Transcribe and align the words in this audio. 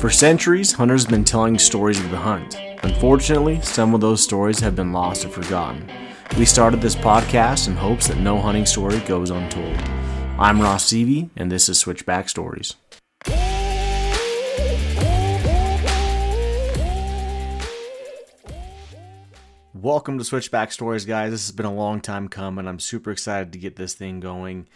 For 0.00 0.08
centuries, 0.08 0.72
hunters 0.72 1.02
have 1.02 1.10
been 1.10 1.24
telling 1.24 1.58
stories 1.58 2.00
of 2.00 2.10
the 2.10 2.16
hunt. 2.16 2.58
Unfortunately, 2.84 3.60
some 3.60 3.92
of 3.94 4.00
those 4.00 4.24
stories 4.24 4.58
have 4.60 4.74
been 4.74 4.94
lost 4.94 5.26
or 5.26 5.28
forgotten. 5.28 5.86
We 6.38 6.46
started 6.46 6.80
this 6.80 6.96
podcast 6.96 7.68
in 7.68 7.76
hopes 7.76 8.08
that 8.08 8.16
no 8.16 8.40
hunting 8.40 8.64
story 8.64 8.98
goes 9.00 9.28
untold. 9.28 9.76
I'm 10.38 10.58
Ross 10.58 10.86
Seavey, 10.86 11.28
and 11.36 11.52
this 11.52 11.68
is 11.68 11.78
Switchback 11.78 12.30
Stories. 12.30 12.76
Welcome 19.74 20.16
to 20.16 20.24
Switchback 20.24 20.72
Stories, 20.72 21.04
guys. 21.04 21.30
This 21.30 21.46
has 21.46 21.54
been 21.54 21.66
a 21.66 21.74
long 21.74 22.00
time 22.00 22.28
coming. 22.28 22.66
I'm 22.66 22.80
super 22.80 23.10
excited 23.10 23.52
to 23.52 23.58
get 23.58 23.76
this 23.76 23.92
thing 23.92 24.20
going. 24.20 24.66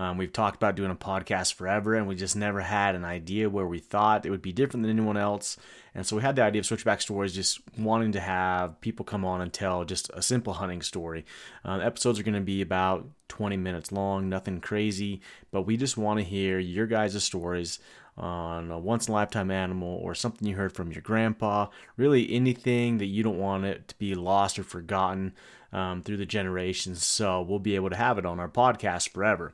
Um, 0.00 0.16
we've 0.16 0.32
talked 0.32 0.56
about 0.56 0.76
doing 0.76 0.90
a 0.90 0.96
podcast 0.96 1.52
forever, 1.52 1.94
and 1.94 2.08
we 2.08 2.14
just 2.14 2.34
never 2.34 2.62
had 2.62 2.94
an 2.94 3.04
idea 3.04 3.50
where 3.50 3.66
we 3.66 3.80
thought 3.80 4.24
it 4.24 4.30
would 4.30 4.40
be 4.40 4.50
different 4.50 4.82
than 4.82 4.90
anyone 4.90 5.18
else. 5.18 5.58
And 5.94 6.06
so 6.06 6.16
we 6.16 6.22
had 6.22 6.36
the 6.36 6.42
idea 6.42 6.60
of 6.60 6.64
Switchback 6.64 7.02
Stories, 7.02 7.34
just 7.34 7.60
wanting 7.76 8.12
to 8.12 8.20
have 8.20 8.80
people 8.80 9.04
come 9.04 9.26
on 9.26 9.42
and 9.42 9.52
tell 9.52 9.84
just 9.84 10.10
a 10.14 10.22
simple 10.22 10.54
hunting 10.54 10.80
story. 10.80 11.26
Uh, 11.66 11.80
episodes 11.80 12.18
are 12.18 12.22
going 12.22 12.32
to 12.32 12.40
be 12.40 12.62
about 12.62 13.10
20 13.28 13.58
minutes 13.58 13.92
long, 13.92 14.30
nothing 14.30 14.62
crazy, 14.62 15.20
but 15.50 15.66
we 15.66 15.76
just 15.76 15.98
want 15.98 16.18
to 16.18 16.24
hear 16.24 16.58
your 16.58 16.86
guys' 16.86 17.22
stories 17.22 17.78
on 18.16 18.70
a 18.70 18.78
once 18.78 19.06
in 19.06 19.12
a 19.12 19.14
lifetime 19.14 19.50
animal 19.50 20.00
or 20.02 20.14
something 20.14 20.48
you 20.48 20.56
heard 20.56 20.72
from 20.72 20.92
your 20.92 21.02
grandpa. 21.02 21.66
Really, 21.98 22.32
anything 22.32 22.96
that 22.98 23.06
you 23.06 23.22
don't 23.22 23.38
want 23.38 23.66
it 23.66 23.88
to 23.88 23.94
be 23.98 24.14
lost 24.14 24.58
or 24.58 24.62
forgotten 24.62 25.34
um, 25.74 26.02
through 26.02 26.16
the 26.16 26.26
generations. 26.26 27.04
So 27.04 27.42
we'll 27.42 27.58
be 27.58 27.74
able 27.74 27.90
to 27.90 27.96
have 27.96 28.16
it 28.16 28.26
on 28.26 28.40
our 28.40 28.48
podcast 28.48 29.10
forever. 29.10 29.52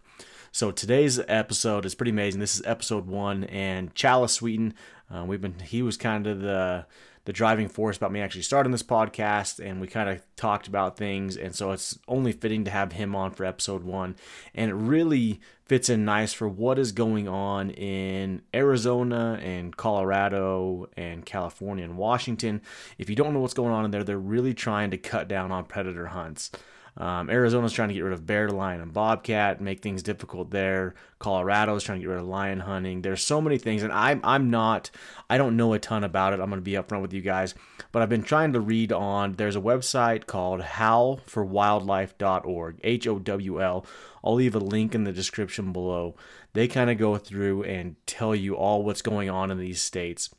So 0.52 0.70
today's 0.70 1.20
episode 1.28 1.84
is 1.84 1.94
pretty 1.94 2.12
amazing. 2.12 2.40
This 2.40 2.56
is 2.56 2.62
episode 2.64 3.06
one, 3.06 3.44
and 3.44 3.94
Challis 3.94 4.30
Sweeten, 4.30 4.74
uh, 5.14 5.24
we've 5.24 5.40
been 5.40 5.58
he 5.60 5.82
was 5.82 5.96
kind 5.96 6.26
of 6.26 6.40
the 6.40 6.86
the 7.24 7.32
driving 7.32 7.68
force 7.68 7.96
about 7.96 8.12
me 8.12 8.20
actually 8.20 8.42
starting 8.42 8.72
this 8.72 8.82
podcast, 8.82 9.64
and 9.64 9.80
we 9.80 9.88
kind 9.88 10.08
of 10.08 10.22
talked 10.36 10.68
about 10.68 10.96
things, 10.96 11.36
and 11.36 11.54
so 11.54 11.72
it's 11.72 11.98
only 12.08 12.32
fitting 12.32 12.64
to 12.64 12.70
have 12.70 12.92
him 12.92 13.14
on 13.16 13.32
for 13.32 13.44
episode 13.44 13.82
one, 13.82 14.16
and 14.54 14.70
it 14.70 14.74
really 14.74 15.40
fits 15.64 15.88
in 15.88 16.04
nice 16.04 16.32
for 16.32 16.48
what 16.48 16.78
is 16.78 16.92
going 16.92 17.26
on 17.26 17.70
in 17.70 18.40
Arizona 18.54 19.40
and 19.42 19.76
Colorado 19.76 20.88
and 20.96 21.26
California 21.26 21.84
and 21.84 21.98
Washington. 21.98 22.62
If 22.96 23.10
you 23.10 23.16
don't 23.16 23.34
know 23.34 23.40
what's 23.40 23.54
going 23.54 23.72
on 23.72 23.84
in 23.84 23.90
there, 23.90 24.04
they're 24.04 24.18
really 24.18 24.54
trying 24.54 24.92
to 24.92 24.96
cut 24.96 25.26
down 25.26 25.50
on 25.50 25.64
predator 25.64 26.06
hunts. 26.06 26.52
Um, 26.96 27.28
Arizona's 27.28 27.74
trying 27.74 27.88
to 27.88 27.94
get 27.94 28.04
rid 28.04 28.14
of 28.14 28.26
bear, 28.26 28.48
lion, 28.48 28.80
and 28.80 28.92
bobcat, 28.92 29.60
make 29.60 29.82
things 29.82 30.02
difficult 30.02 30.50
there. 30.50 30.94
Colorado's 31.18 31.84
trying 31.84 31.98
to 31.98 32.02
get 32.02 32.08
rid 32.10 32.20
of 32.20 32.26
lion 32.26 32.60
hunting. 32.60 33.02
There's 33.02 33.22
so 33.22 33.40
many 33.40 33.58
things, 33.58 33.82
and 33.82 33.92
I'm 33.92 34.20
I'm 34.24 34.48
not 34.50 34.90
I 35.28 35.36
don't 35.36 35.56
know 35.56 35.74
a 35.74 35.78
ton 35.78 36.04
about 36.04 36.32
it. 36.32 36.40
I'm 36.40 36.48
going 36.48 36.60
to 36.60 36.62
be 36.62 36.72
upfront 36.72 37.02
with 37.02 37.12
you 37.12 37.20
guys, 37.20 37.54
but 37.92 38.00
I've 38.00 38.08
been 38.08 38.22
trying 38.22 38.54
to 38.54 38.60
read 38.60 38.92
on. 38.92 39.34
There's 39.34 39.56
a 39.56 39.60
website 39.60 40.24
called 40.26 40.62
howlforwildlife.org. 40.62 42.80
H 42.82 43.06
O 43.06 43.18
W 43.18 43.62
L. 43.62 43.84
I'll 44.24 44.34
leave 44.34 44.54
a 44.54 44.60
link 44.60 44.94
in 44.94 45.04
the 45.04 45.12
description 45.12 45.72
below. 45.72 46.16
They 46.54 46.66
kind 46.66 46.88
of 46.90 46.96
go 46.98 47.18
through 47.18 47.64
and 47.64 47.96
tell 48.06 48.34
you 48.34 48.56
all 48.56 48.82
what's 48.82 49.02
going 49.02 49.28
on 49.28 49.50
in 49.50 49.58
these 49.58 49.82
states. 49.82 50.30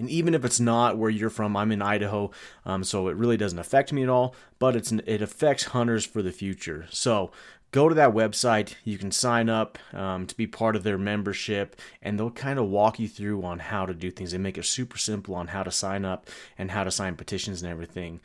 And 0.00 0.08
even 0.08 0.34
if 0.34 0.46
it's 0.46 0.58
not 0.58 0.96
where 0.96 1.10
you're 1.10 1.28
from, 1.30 1.56
I'm 1.56 1.70
in 1.70 1.82
Idaho, 1.82 2.30
um, 2.64 2.82
so 2.82 3.08
it 3.08 3.16
really 3.16 3.36
doesn't 3.36 3.58
affect 3.58 3.92
me 3.92 4.02
at 4.02 4.08
all. 4.08 4.34
But 4.58 4.74
it's 4.74 4.90
it 4.90 5.20
affects 5.20 5.64
hunters 5.64 6.06
for 6.06 6.22
the 6.22 6.32
future. 6.32 6.86
So 6.90 7.30
go 7.70 7.86
to 7.86 7.94
that 7.94 8.14
website. 8.14 8.76
You 8.82 8.96
can 8.96 9.12
sign 9.12 9.50
up 9.50 9.78
um, 9.92 10.26
to 10.26 10.34
be 10.34 10.46
part 10.46 10.74
of 10.74 10.84
their 10.84 10.96
membership, 10.96 11.78
and 12.00 12.18
they'll 12.18 12.30
kind 12.30 12.58
of 12.58 12.68
walk 12.68 12.98
you 12.98 13.08
through 13.08 13.44
on 13.44 13.58
how 13.58 13.84
to 13.84 13.92
do 13.92 14.10
things. 14.10 14.32
They 14.32 14.38
make 14.38 14.56
it 14.56 14.64
super 14.64 14.96
simple 14.96 15.34
on 15.34 15.48
how 15.48 15.62
to 15.62 15.70
sign 15.70 16.06
up 16.06 16.28
and 16.56 16.70
how 16.70 16.84
to 16.84 16.90
sign 16.90 17.14
petitions 17.14 17.62
and 17.62 17.70
everything. 17.70 18.20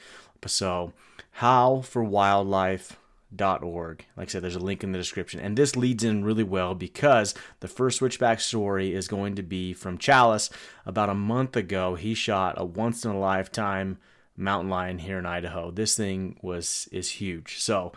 So, 0.47 0.93
Howl 1.31 1.81
for 1.81 2.03
Wildlife 2.03 2.97
Like 3.37 4.29
I 4.29 4.31
said, 4.31 4.43
there's 4.43 4.55
a 4.55 4.59
link 4.59 4.83
in 4.83 4.91
the 4.91 4.97
description. 4.97 5.39
And 5.39 5.57
this 5.57 5.75
leads 5.75 6.03
in 6.03 6.23
really 6.23 6.43
well 6.43 6.75
because 6.75 7.33
the 7.59 7.67
first 7.67 7.97
switchback 7.97 8.39
story 8.39 8.93
is 8.93 9.07
going 9.07 9.35
to 9.35 9.43
be 9.43 9.73
from 9.73 9.97
Challis. 9.97 10.49
About 10.85 11.09
a 11.09 11.15
month 11.15 11.55
ago, 11.55 11.95
he 11.95 12.13
shot 12.13 12.55
a 12.57 12.65
once 12.65 13.05
in 13.05 13.11
a 13.11 13.19
lifetime 13.19 13.97
mountain 14.37 14.69
lion 14.69 14.99
here 14.99 15.19
in 15.19 15.25
Idaho. 15.25 15.71
This 15.71 15.95
thing 15.95 16.37
was 16.41 16.89
is 16.91 17.09
huge. 17.09 17.59
So 17.59 17.93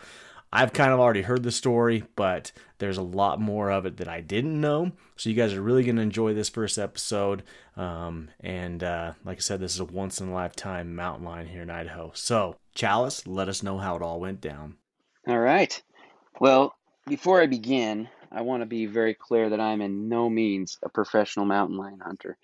I've 0.53 0.73
kind 0.73 0.93
of 0.93 1.01
already 1.01 1.23
heard 1.23 1.43
the 1.43 1.53
story, 1.53 2.05
but 2.17 2.53
there's 2.79 2.97
a 2.97 3.03
lot 3.03 3.41
more 3.41 3.71
of 3.71 3.85
it 3.85 3.99
that 3.99 4.09
I 4.09 4.21
didn't 4.21 4.61
know. 4.61 4.93
So 5.17 5.29
you 5.29 5.37
guys 5.37 5.53
are 5.53 5.61
really 5.61 5.85
going 5.85 5.97
to 5.97 6.03
enjoy 6.03 6.33
this 6.33 6.49
first 6.49 6.79
episode. 6.79 7.43
Um, 7.77 8.31
and 8.41 8.83
uh, 8.83 9.13
like 9.25 9.39
I 9.39 9.41
said, 9.41 9.61
this 9.61 9.75
is 9.75 9.81
a 9.81 9.85
once 9.85 10.21
in 10.21 10.29
a 10.29 10.35
lifetime 10.35 10.95
mountain 10.95 11.27
lion 11.27 11.49
here 11.49 11.63
in 11.63 11.71
Idaho. 11.71 12.13
So 12.15 12.57
Challis, 12.75 13.27
let 13.27 13.49
us 13.49 13.63
know 13.63 13.79
how 13.79 13.97
it 13.97 14.03
all 14.03 14.21
went 14.21 14.41
down. 14.41 14.77
All 15.29 15.39
right. 15.39 15.83
Well, 16.41 16.75
before 17.07 17.43
I 17.43 17.47
begin, 17.47 18.09
I 18.33 18.41
want 18.41 18.63
to 18.63 18.67
be 18.67 18.87
very 18.87 19.13
clear 19.13 19.51
that 19.51 19.61
I'm 19.61 19.83
in 19.83 20.09
no 20.09 20.31
means 20.31 20.79
a 20.83 20.89
professional 20.89 21.45
mountain 21.45 21.77
lion 21.77 22.01
hunter. 22.01 22.39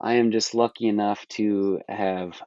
I 0.00 0.14
am 0.14 0.30
just 0.30 0.54
lucky 0.54 0.86
enough 0.86 1.26
to 1.30 1.80
have 1.88 2.40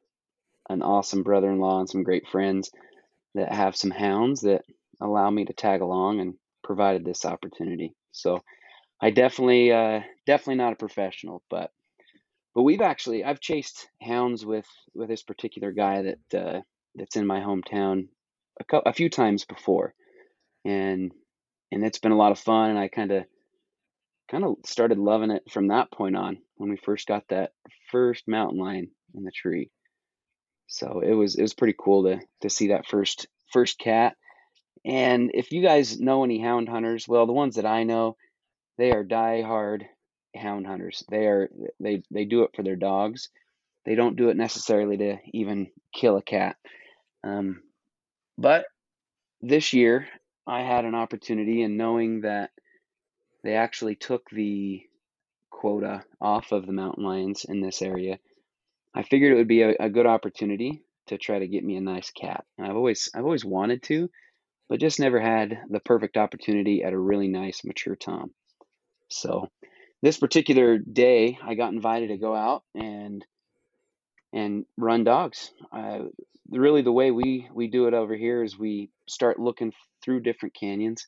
an 0.70 0.84
awesome 0.84 1.24
brother 1.24 1.52
in 1.52 1.60
law 1.60 1.82
and 1.82 1.90
some 1.90 2.04
great 2.04 2.30
friends 2.30 2.72
that 3.36 3.52
have 3.52 3.76
some 3.76 3.92
hounds 3.92 4.42
that 4.42 4.64
allow 5.02 5.30
me 5.30 5.44
to 5.44 5.54
tag 5.54 5.82
along 5.82 6.22
and 6.22 6.36
provided 6.64 7.04
this 7.04 7.26
opportunity. 7.26 7.94
So 8.14 8.42
I 9.02 9.10
definitely, 9.10 9.74
uh, 9.74 10.00
definitely 10.26 10.56
not 10.56 10.74
a 10.74 10.78
professional, 10.78 11.44
but 11.50 11.72
but 12.56 12.64
we've 12.64 12.82
actually 12.82 13.26
I've 13.26 13.42
chased 13.42 13.90
hounds 14.02 14.46
with 14.46 14.68
with 14.96 15.10
this 15.10 15.24
particular 15.24 15.74
guy 15.74 16.04
that 16.04 16.40
uh, 16.42 16.62
that's 16.96 17.18
in 17.18 17.28
my 17.28 17.42
hometown 17.42 18.08
a, 18.60 18.64
co- 18.64 18.84
a 18.86 18.94
few 18.94 19.10
times 19.10 19.46
before, 19.46 19.94
and 20.66 21.12
and 21.72 21.86
it's 21.86 22.00
been 22.00 22.12
a 22.12 22.18
lot 22.18 22.32
of 22.32 22.40
fun. 22.40 22.72
And 22.72 22.80
I 22.80 22.88
kind 22.88 23.12
of 23.12 23.26
kind 24.30 24.44
of 24.44 24.56
started 24.66 24.98
loving 24.98 25.32
it 25.32 25.44
from 25.50 25.68
that 25.68 25.92
point 25.92 26.16
on 26.16 26.38
when 26.56 26.70
we 26.70 26.78
first 26.78 27.08
got 27.08 27.24
that 27.30 27.52
first 27.92 28.28
mountain 28.28 28.60
lion 28.60 28.90
in 29.16 29.24
the 29.24 29.32
tree. 29.32 29.72
So 30.68 31.02
it 31.02 31.14
was 31.14 31.36
it 31.36 31.42
was 31.42 31.54
pretty 31.54 31.76
cool 31.80 32.04
to 32.04 32.20
to 32.42 32.50
see 32.50 32.70
that 32.70 32.88
first 32.88 33.28
first 33.52 33.80
cat. 33.80 34.16
And 34.86 35.32
if 35.34 35.52
you 35.52 35.62
guys 35.62 36.00
know 36.00 36.24
any 36.24 36.40
hound 36.40 36.70
hunters, 36.70 37.08
well, 37.08 37.26
the 37.26 37.34
ones 37.34 37.56
that 37.56 37.66
I 37.66 37.84
know, 37.84 38.16
they 38.78 38.92
are 38.92 39.04
die-hard 39.04 39.86
hound 40.36 40.68
hunters. 40.68 41.04
They 41.10 41.26
are 41.26 41.50
they 41.80 42.04
they 42.12 42.26
do 42.26 42.44
it 42.44 42.52
for 42.56 42.64
their 42.64 42.76
dogs. 42.76 43.30
They 43.86 43.96
don't 43.96 44.18
do 44.18 44.30
it 44.30 44.38
necessarily 44.38 44.98
to 44.98 45.18
even 45.34 45.68
kill 45.94 46.18
a 46.18 46.22
cat. 46.22 46.58
Um, 47.24 47.62
but 48.38 48.66
this 49.42 49.74
year, 49.74 50.08
I 50.46 50.62
had 50.62 50.86
an 50.86 50.96
opportunity, 50.96 51.64
and 51.64 51.78
knowing 51.78 52.22
that 52.22 52.52
they 53.44 53.56
actually 53.56 53.96
took 53.96 54.30
the 54.30 54.82
quota 55.50 56.04
off 56.22 56.52
of 56.52 56.66
the 56.66 56.74
mountain 56.74 57.04
lions 57.04 57.46
in 57.48 57.62
this 57.62 57.82
area, 57.82 58.20
I 58.94 59.04
figured 59.04 59.34
it 59.34 59.36
would 59.36 59.48
be 59.48 59.62
a, 59.62 59.76
a 59.80 59.90
good 59.90 60.06
opportunity 60.06 60.82
to 61.08 61.18
try 61.18 61.40
to 61.40 61.48
get 61.48 61.64
me 61.64 61.76
a 61.76 61.82
nice 61.82 62.12
cat. 62.12 62.46
And 62.58 62.68
I've 62.68 62.76
always 62.76 63.10
I've 63.16 63.24
always 63.24 63.46
wanted 63.46 63.84
to, 63.84 64.10
but 64.70 64.80
just 64.80 65.00
never 65.00 65.20
had 65.20 65.58
the 65.70 65.80
perfect 65.80 66.18
opportunity 66.18 66.84
at 66.84 66.94
a 66.94 67.00
really 67.00 67.28
nice 67.28 67.64
mature 67.64 67.96
tom. 67.96 68.32
So 69.10 69.50
this 70.02 70.18
particular 70.18 70.78
day, 70.78 71.38
I 71.44 71.56
got 71.56 71.74
invited 71.74 72.10
to 72.10 72.18
go 72.18 72.36
out 72.36 72.64
and 72.76 73.26
and 74.34 74.66
run 74.78 75.04
dogs. 75.04 75.52
Uh, 75.72 76.00
really, 76.50 76.82
the 76.82 76.92
way 76.92 77.12
we 77.12 77.48
we 77.54 77.68
do 77.68 77.88
it 77.88 77.94
over 77.94 78.16
here 78.16 78.44
is 78.44 78.58
we 78.58 78.90
start 79.08 79.40
looking 79.40 79.74
through 80.04 80.22
different 80.22 80.56
canyons, 80.56 81.08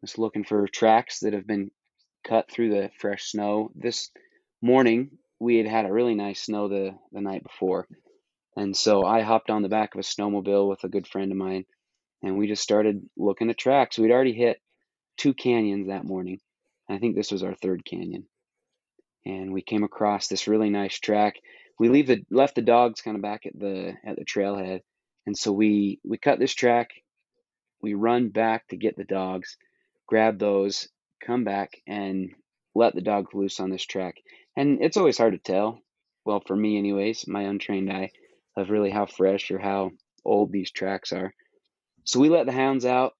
just 0.00 0.18
looking 0.18 0.44
for 0.44 0.66
tracks 0.68 1.20
that 1.20 1.32
have 1.32 1.46
been 1.46 1.70
cut 2.24 2.50
through 2.50 2.70
the 2.70 2.90
fresh 2.98 3.30
snow. 3.30 3.70
This 3.74 4.10
morning, 4.62 5.18
we 5.38 5.56
had 5.56 5.66
had 5.66 5.86
a 5.86 5.92
really 5.92 6.14
nice 6.14 6.42
snow 6.42 6.68
the 6.68 6.94
the 7.12 7.20
night 7.20 7.42
before, 7.42 7.86
and 8.56 8.76
so 8.76 9.04
I 9.04 9.22
hopped 9.22 9.50
on 9.50 9.62
the 9.62 9.68
back 9.68 9.94
of 9.94 10.00
a 10.00 10.02
snowmobile 10.02 10.68
with 10.68 10.84
a 10.84 10.88
good 10.88 11.06
friend 11.06 11.30
of 11.32 11.38
mine, 11.38 11.64
and 12.22 12.38
we 12.38 12.48
just 12.48 12.62
started 12.62 13.08
looking 13.16 13.50
at 13.50 13.58
tracks. 13.58 13.98
We'd 13.98 14.10
already 14.10 14.32
hit 14.34 14.60
two 15.16 15.34
canyons 15.34 15.88
that 15.88 16.04
morning. 16.04 16.40
I 16.88 16.98
think 16.98 17.16
this 17.16 17.32
was 17.32 17.42
our 17.42 17.54
third 17.54 17.84
canyon. 17.84 18.26
And 19.26 19.52
we 19.52 19.62
came 19.62 19.84
across 19.84 20.28
this 20.28 20.48
really 20.48 20.70
nice 20.70 20.98
track 20.98 21.36
we 21.78 21.88
leave 21.88 22.06
the 22.06 22.24
left 22.30 22.54
the 22.54 22.62
dogs 22.62 23.00
kind 23.00 23.16
of 23.16 23.22
back 23.22 23.46
at 23.46 23.58
the 23.58 23.94
at 24.04 24.16
the 24.16 24.24
trailhead, 24.24 24.80
and 25.26 25.36
so 25.36 25.52
we 25.52 26.00
we 26.04 26.18
cut 26.18 26.38
this 26.38 26.54
track. 26.54 26.90
We 27.82 27.94
run 27.94 28.28
back 28.30 28.68
to 28.68 28.76
get 28.76 28.96
the 28.96 29.04
dogs, 29.04 29.56
grab 30.06 30.38
those, 30.38 30.88
come 31.24 31.44
back, 31.44 31.72
and 31.86 32.30
let 32.74 32.94
the 32.94 33.02
dogs 33.02 33.34
loose 33.34 33.60
on 33.60 33.70
this 33.70 33.84
track. 33.84 34.16
And 34.56 34.82
it's 34.82 34.96
always 34.96 35.18
hard 35.18 35.34
to 35.34 35.38
tell. 35.38 35.80
Well, 36.24 36.42
for 36.46 36.56
me, 36.56 36.78
anyways, 36.78 37.26
my 37.28 37.42
untrained 37.42 37.92
eye, 37.92 38.10
of 38.56 38.70
really 38.70 38.90
how 38.90 39.06
fresh 39.06 39.50
or 39.50 39.58
how 39.58 39.90
old 40.24 40.52
these 40.52 40.70
tracks 40.70 41.12
are. 41.12 41.34
So 42.04 42.20
we 42.20 42.28
let 42.28 42.46
the 42.46 42.52
hounds 42.52 42.84
out. 42.84 43.12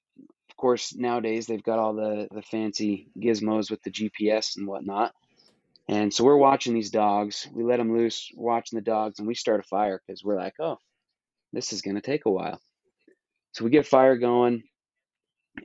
Of 0.50 0.56
course, 0.56 0.94
nowadays 0.94 1.46
they've 1.46 1.62
got 1.62 1.78
all 1.78 1.94
the 1.94 2.28
the 2.30 2.42
fancy 2.42 3.08
gizmos 3.18 3.70
with 3.70 3.82
the 3.82 3.90
GPS 3.90 4.56
and 4.56 4.66
whatnot. 4.66 5.12
And 5.88 6.12
so 6.12 6.24
we're 6.24 6.36
watching 6.36 6.74
these 6.74 6.90
dogs. 6.90 7.46
We 7.52 7.62
let 7.62 7.78
them 7.78 7.96
loose, 7.96 8.30
watching 8.34 8.78
the 8.78 8.84
dogs, 8.84 9.18
and 9.18 9.28
we 9.28 9.34
start 9.34 9.60
a 9.60 9.64
fire 9.64 10.00
because 10.06 10.24
we're 10.24 10.36
like, 10.36 10.54
oh, 10.58 10.78
this 11.52 11.72
is 11.72 11.82
going 11.82 11.96
to 11.96 12.00
take 12.00 12.24
a 12.26 12.30
while. 12.30 12.60
So 13.52 13.64
we 13.64 13.70
get 13.70 13.86
fire 13.86 14.16
going, 14.16 14.64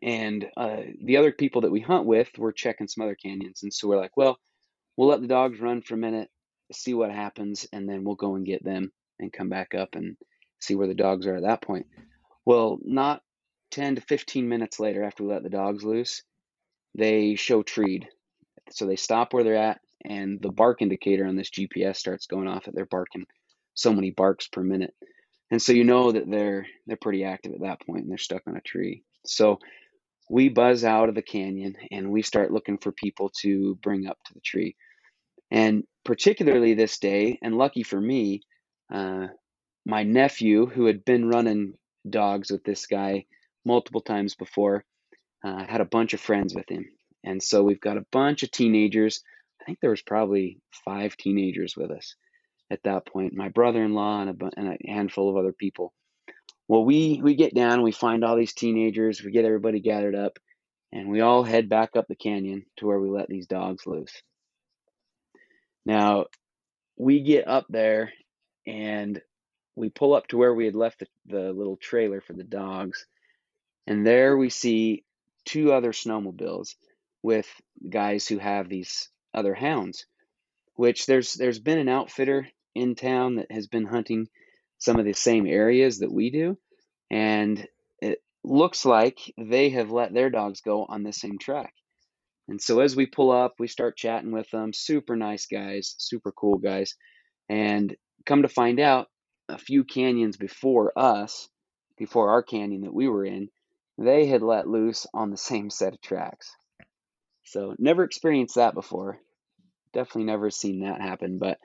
and 0.03 0.45
uh, 0.55 0.81
the 1.03 1.17
other 1.17 1.31
people 1.31 1.61
that 1.61 1.71
we 1.71 1.79
hunt 1.79 2.05
with, 2.05 2.29
we're 2.37 2.51
checking 2.51 2.87
some 2.87 3.03
other 3.03 3.15
canyons. 3.15 3.63
And 3.63 3.73
so 3.73 3.87
we're 3.87 3.97
like, 3.97 4.15
well, 4.15 4.37
we'll 4.95 5.07
let 5.07 5.21
the 5.21 5.27
dogs 5.27 5.59
run 5.59 5.81
for 5.81 5.95
a 5.95 5.97
minute, 5.97 6.29
see 6.71 6.93
what 6.93 7.11
happens, 7.11 7.65
and 7.73 7.89
then 7.89 8.03
we'll 8.03 8.15
go 8.15 8.35
and 8.35 8.45
get 8.45 8.63
them 8.63 8.91
and 9.19 9.33
come 9.33 9.49
back 9.49 9.73
up 9.73 9.95
and 9.95 10.17
see 10.59 10.75
where 10.75 10.87
the 10.87 10.93
dogs 10.93 11.25
are 11.25 11.35
at 11.35 11.43
that 11.43 11.61
point. 11.61 11.87
Well, 12.45 12.79
not 12.83 13.21
10 13.71 13.95
to 13.95 14.01
15 14.01 14.47
minutes 14.47 14.79
later, 14.79 15.03
after 15.03 15.23
we 15.23 15.29
let 15.29 15.43
the 15.43 15.49
dogs 15.49 15.83
loose, 15.83 16.23
they 16.95 17.35
show 17.35 17.63
treed. 17.63 18.07
So 18.71 18.85
they 18.85 18.95
stop 18.95 19.33
where 19.33 19.43
they're 19.43 19.55
at, 19.55 19.81
and 20.05 20.41
the 20.41 20.51
bark 20.51 20.81
indicator 20.81 21.25
on 21.25 21.35
this 21.35 21.49
GPS 21.49 21.97
starts 21.97 22.27
going 22.27 22.47
off 22.47 22.65
that 22.65 22.75
they're 22.75 22.85
barking 22.85 23.25
so 23.73 23.93
many 23.93 24.11
barks 24.11 24.47
per 24.47 24.61
minute. 24.61 24.93
And 25.51 25.61
so 25.61 25.71
you 25.71 25.83
know 25.83 26.11
that 26.11 26.29
they're 26.29 26.67
they're 26.85 26.97
pretty 26.97 27.23
active 27.23 27.53
at 27.53 27.61
that 27.61 27.81
point 27.85 28.01
and 28.01 28.11
they're 28.11 28.17
stuck 28.17 28.43
on 28.47 28.55
a 28.55 28.61
tree. 28.61 29.03
So 29.25 29.59
we 30.29 30.49
buzz 30.49 30.83
out 30.83 31.09
of 31.09 31.15
the 31.15 31.21
canyon 31.21 31.75
and 31.91 32.11
we 32.11 32.21
start 32.21 32.51
looking 32.51 32.77
for 32.77 32.91
people 32.91 33.31
to 33.41 33.75
bring 33.81 34.07
up 34.07 34.17
to 34.25 34.33
the 34.33 34.41
tree. 34.41 34.75
And 35.51 35.83
particularly 36.05 36.75
this 36.75 36.99
day, 36.99 37.39
and 37.41 37.57
lucky 37.57 37.81
for 37.81 37.99
me, 37.99 38.41
uh, 38.93 39.27
my 39.85 40.03
nephew, 40.03 40.67
who 40.67 40.85
had 40.85 41.03
been 41.03 41.27
running 41.27 41.73
dogs 42.07 42.51
with 42.51 42.63
this 42.63 42.85
guy 42.85 43.25
multiple 43.65 44.01
times 44.01 44.35
before, 44.35 44.85
uh, 45.43 45.65
had 45.65 45.81
a 45.81 45.85
bunch 45.85 46.13
of 46.13 46.19
friends 46.19 46.53
with 46.53 46.69
him. 46.69 46.85
And 47.23 47.41
so 47.41 47.63
we've 47.63 47.81
got 47.81 47.97
a 47.97 48.05
bunch 48.11 48.43
of 48.43 48.51
teenagers. 48.51 49.23
I 49.61 49.65
think 49.65 49.79
there 49.79 49.89
was 49.89 50.01
probably 50.01 50.59
five 50.85 51.17
teenagers 51.17 51.75
with 51.75 51.91
us 51.91 52.15
at 52.71 52.83
that 52.83 53.05
point. 53.05 53.33
My 53.33 53.49
brother-in-law 53.49 54.21
and 54.21 54.29
a, 54.29 54.49
and 54.57 54.67
a 54.69 54.91
handful 54.91 55.29
of 55.29 55.37
other 55.37 55.53
people. 55.53 55.93
Well, 56.67 56.85
we 56.85 57.19
we 57.23 57.35
get 57.35 57.55
down, 57.55 57.81
we 57.81 57.91
find 57.91 58.23
all 58.23 58.37
these 58.37 58.53
teenagers, 58.53 59.23
we 59.23 59.31
get 59.31 59.45
everybody 59.45 59.79
gathered 59.79 60.15
up, 60.15 60.37
and 60.91 61.09
we 61.09 61.21
all 61.21 61.43
head 61.43 61.67
back 61.67 61.95
up 61.95 62.07
the 62.07 62.15
canyon 62.15 62.65
to 62.77 62.85
where 62.85 62.99
we 62.99 63.09
let 63.09 63.27
these 63.27 63.47
dogs 63.47 63.87
loose. 63.87 64.21
Now, 65.85 66.25
we 66.95 67.21
get 67.21 67.47
up 67.47 67.65
there 67.69 68.13
and 68.67 69.19
we 69.75 69.89
pull 69.89 70.13
up 70.13 70.27
to 70.27 70.37
where 70.37 70.53
we 70.53 70.65
had 70.65 70.75
left 70.75 70.99
the, 70.99 71.07
the 71.25 71.53
little 71.53 71.77
trailer 71.77 72.21
for 72.21 72.33
the 72.33 72.43
dogs, 72.43 73.05
and 73.87 74.05
there 74.05 74.37
we 74.37 74.49
see 74.49 75.03
two 75.45 75.73
other 75.73 75.91
snowmobiles 75.91 76.75
with 77.23 77.47
guys 77.89 78.27
who 78.27 78.37
have 78.37 78.69
these 78.69 79.09
other 79.33 79.53
hounds. 79.53 80.05
Which 80.75 81.05
there's 81.05 81.33
there's 81.33 81.59
been 81.59 81.79
an 81.79 81.89
outfitter 81.89 82.47
in 82.73 82.95
town 82.95 83.35
that 83.35 83.51
has 83.51 83.67
been 83.67 83.85
hunting 83.85 84.27
some 84.77 84.97
of 84.97 85.05
the 85.05 85.13
same 85.13 85.45
areas 85.45 85.99
that 85.99 86.11
we 86.11 86.29
do, 86.29 86.57
and 87.11 87.67
it 88.01 88.19
looks 88.43 88.85
like 88.85 89.19
they 89.37 89.69
have 89.71 89.91
let 89.91 90.13
their 90.13 90.29
dogs 90.29 90.61
go 90.61 90.85
on 90.85 91.03
the 91.03 91.11
same 91.11 91.37
track. 91.37 91.73
And 92.47 92.61
so 92.61 92.79
as 92.79 92.95
we 92.95 93.05
pull 93.05 93.31
up, 93.31 93.55
we 93.59 93.67
start 93.67 93.97
chatting 93.97 94.31
with 94.31 94.49
them. 94.49 94.73
Super 94.73 95.15
nice 95.15 95.45
guys, 95.45 95.95
super 95.97 96.31
cool 96.31 96.57
guys. 96.57 96.95
And 97.47 97.95
come 98.25 98.41
to 98.41 98.47
find 98.47 98.79
out, 98.79 99.07
a 99.49 99.57
few 99.57 99.83
canyons 99.83 100.37
before 100.37 100.93
us, 100.97 101.49
before 101.97 102.29
our 102.29 102.43
canyon 102.43 102.81
that 102.81 102.93
we 102.93 103.07
were 103.07 103.25
in, 103.25 103.49
they 103.97 104.27
had 104.27 104.41
let 104.41 104.67
loose 104.67 105.05
on 105.13 105.31
the 105.31 105.37
same 105.37 105.69
set 105.69 105.93
of 105.93 106.01
tracks. 106.01 106.55
So 107.49 107.75
never 107.79 108.03
experienced 108.03 108.55
that 108.55 108.75
before. 108.75 109.19
Definitely 109.91 110.25
never 110.25 110.51
seen 110.51 110.81
that 110.81 111.01
happen, 111.01 111.39
but 111.39 111.57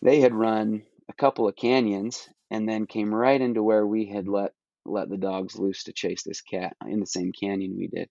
they 0.00 0.20
had 0.20 0.34
run 0.34 0.84
a 1.10 1.12
couple 1.12 1.46
of 1.46 1.54
canyons 1.54 2.26
and 2.50 2.66
then 2.66 2.86
came 2.86 3.14
right 3.14 3.38
into 3.38 3.62
where 3.62 3.86
we 3.86 4.06
had 4.06 4.26
let 4.26 4.52
let 4.86 5.10
the 5.10 5.18
dogs 5.18 5.58
loose 5.58 5.84
to 5.84 5.92
chase 5.92 6.22
this 6.22 6.40
cat 6.40 6.76
in 6.86 7.00
the 7.00 7.06
same 7.06 7.32
canyon 7.32 7.76
we 7.76 7.88
did. 7.88 8.08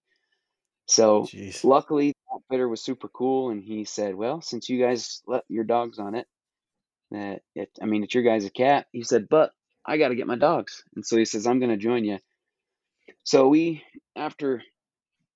So 0.85 1.23
Jeez. 1.23 1.63
luckily, 1.63 2.13
that 2.31 2.41
fitter 2.51 2.69
was 2.69 2.83
super 2.83 3.07
cool, 3.07 3.49
and 3.49 3.63
he 3.63 3.85
said, 3.85 4.13
"Well, 4.13 4.41
since 4.41 4.69
you 4.69 4.79
guys 4.79 5.23
let 5.25 5.43
your 5.49 5.63
dogs 5.63 5.97
on 5.97 6.13
it, 6.13 6.27
that 7.09 7.41
it, 7.55 7.71
I 7.81 7.85
mean, 7.85 8.03
it's 8.03 8.13
your 8.13 8.23
guys' 8.23 8.47
cat." 8.55 8.85
He 8.91 9.01
said, 9.01 9.27
"But 9.27 9.53
I 9.83 9.97
got 9.97 10.09
to 10.09 10.15
get 10.15 10.27
my 10.27 10.37
dogs," 10.37 10.83
and 10.95 11.03
so 11.03 11.17
he 11.17 11.25
says, 11.25 11.47
"I'm 11.47 11.59
going 11.59 11.71
to 11.71 11.77
join 11.77 12.03
you." 12.03 12.19
So 13.23 13.47
we, 13.47 13.83
after 14.15 14.61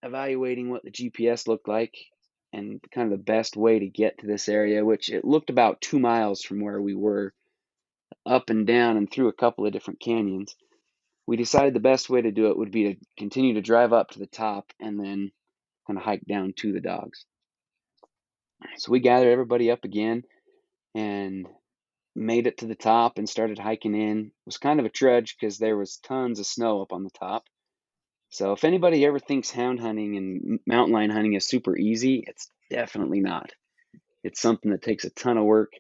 evaluating 0.04 0.70
what 0.70 0.84
the 0.84 0.92
GPS 0.92 1.48
looked 1.48 1.68
like 1.68 1.96
and 2.54 2.80
kind 2.94 3.12
of 3.12 3.18
the 3.18 3.24
best 3.24 3.56
way 3.56 3.80
to 3.80 3.88
get 3.88 4.20
to 4.20 4.28
this 4.28 4.50
area, 4.50 4.84
which 4.84 5.10
it 5.10 5.26
looked 5.26 5.50
about 5.50 5.82
two 5.82 6.00
miles 6.00 6.42
from 6.42 6.62
where 6.62 6.82
we 6.82 6.96
were, 6.96 7.34
up 8.26 8.50
and 8.50 8.66
down 8.66 8.98
and 8.98 9.12
through 9.12 9.28
a 9.28 9.34
couple 9.34 9.66
of 9.66 9.74
different 9.74 10.00
canyons. 10.00 10.56
We 11.28 11.38
decided 11.38 11.74
the 11.74 11.80
best 11.80 12.10
way 12.10 12.22
to 12.22 12.32
do 12.32 12.48
it 12.48 12.58
would 12.58 12.72
be 12.72 12.96
to 12.96 13.00
continue 13.18 13.54
to 13.56 13.62
drive 13.62 13.94
up 13.94 14.12
to 14.12 14.20
the 14.20 14.28
top 14.28 14.72
and 14.80 15.00
then 15.00 15.32
kind 15.86 15.98
of 15.98 16.04
hike 16.04 16.26
down 16.28 16.54
to 16.58 16.74
the 16.74 16.82
dogs. 16.82 17.26
So 18.78 18.92
we 18.92 19.00
gathered 19.00 19.32
everybody 19.32 19.72
up 19.72 19.84
again 19.84 20.24
and 20.96 21.48
made 22.16 22.48
it 22.48 22.58
to 22.60 22.66
the 22.66 22.76
top 22.76 23.18
and 23.18 23.30
started 23.30 23.60
hiking 23.60 23.96
in. 23.96 24.26
It 24.26 24.32
was 24.46 24.58
kind 24.58 24.80
of 24.80 24.86
a 24.86 24.90
trudge 24.90 25.38
because 25.40 25.58
there 25.58 25.78
was 25.78 25.98
tons 25.98 26.40
of 26.40 26.46
snow 26.46 26.82
up 26.82 26.92
on 26.92 27.04
the 27.04 27.12
top. 27.12 27.46
So 28.30 28.54
if 28.54 28.64
anybody 28.64 29.06
ever 29.06 29.20
thinks 29.20 29.50
hound 29.50 29.80
hunting 29.80 30.16
and 30.16 30.60
mountain 30.68 30.94
lion 30.94 31.10
hunting 31.10 31.34
is 31.34 31.48
super 31.48 31.76
easy, 31.76 32.24
it's 32.28 32.50
definitely 32.70 33.22
not. 33.22 33.52
It's 34.24 34.42
something 34.42 34.72
that 34.72 34.84
takes 34.84 35.04
a 35.04 35.10
ton 35.10 35.38
of 35.38 35.46
work. 35.46 35.74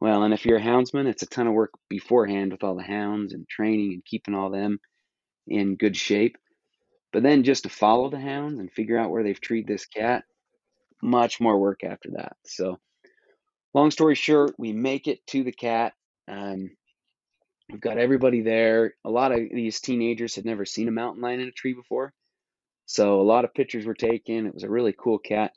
Well, 0.00 0.22
and 0.22 0.32
if 0.32 0.46
you're 0.46 0.58
a 0.58 0.62
houndsman, 0.62 1.06
it's 1.06 1.22
a 1.22 1.26
ton 1.26 1.46
of 1.46 1.52
work 1.52 1.72
beforehand 1.88 2.52
with 2.52 2.62
all 2.62 2.76
the 2.76 2.82
hounds 2.82 3.34
and 3.34 3.48
training 3.48 3.92
and 3.94 4.04
keeping 4.04 4.34
all 4.34 4.50
them 4.50 4.80
in 5.46 5.76
good 5.76 5.96
shape. 5.96 6.36
But 7.12 7.22
then 7.22 7.42
just 7.42 7.64
to 7.64 7.68
follow 7.68 8.08
the 8.08 8.20
hounds 8.20 8.60
and 8.60 8.70
figure 8.70 8.96
out 8.96 9.10
where 9.10 9.24
they've 9.24 9.40
treed 9.40 9.66
this 9.66 9.84
cat, 9.84 10.24
much 11.02 11.40
more 11.40 11.58
work 11.58 11.82
after 11.82 12.10
that. 12.12 12.36
So, 12.46 12.78
long 13.74 13.90
story 13.90 14.14
short, 14.14 14.54
we 14.58 14.72
make 14.72 15.08
it 15.08 15.26
to 15.28 15.42
the 15.42 15.52
cat. 15.52 15.94
Um, 16.28 16.70
we've 17.70 17.80
got 17.80 17.98
everybody 17.98 18.42
there. 18.42 18.94
A 19.04 19.10
lot 19.10 19.32
of 19.32 19.38
these 19.38 19.80
teenagers 19.80 20.34
had 20.34 20.44
never 20.44 20.64
seen 20.64 20.88
a 20.88 20.92
mountain 20.92 21.22
lion 21.22 21.40
in 21.40 21.48
a 21.48 21.52
tree 21.52 21.74
before. 21.74 22.12
So, 22.86 23.20
a 23.20 23.22
lot 23.22 23.44
of 23.44 23.54
pictures 23.54 23.86
were 23.86 23.94
taken. 23.94 24.46
It 24.46 24.54
was 24.54 24.64
a 24.64 24.70
really 24.70 24.94
cool 24.96 25.18
cat. 25.18 25.52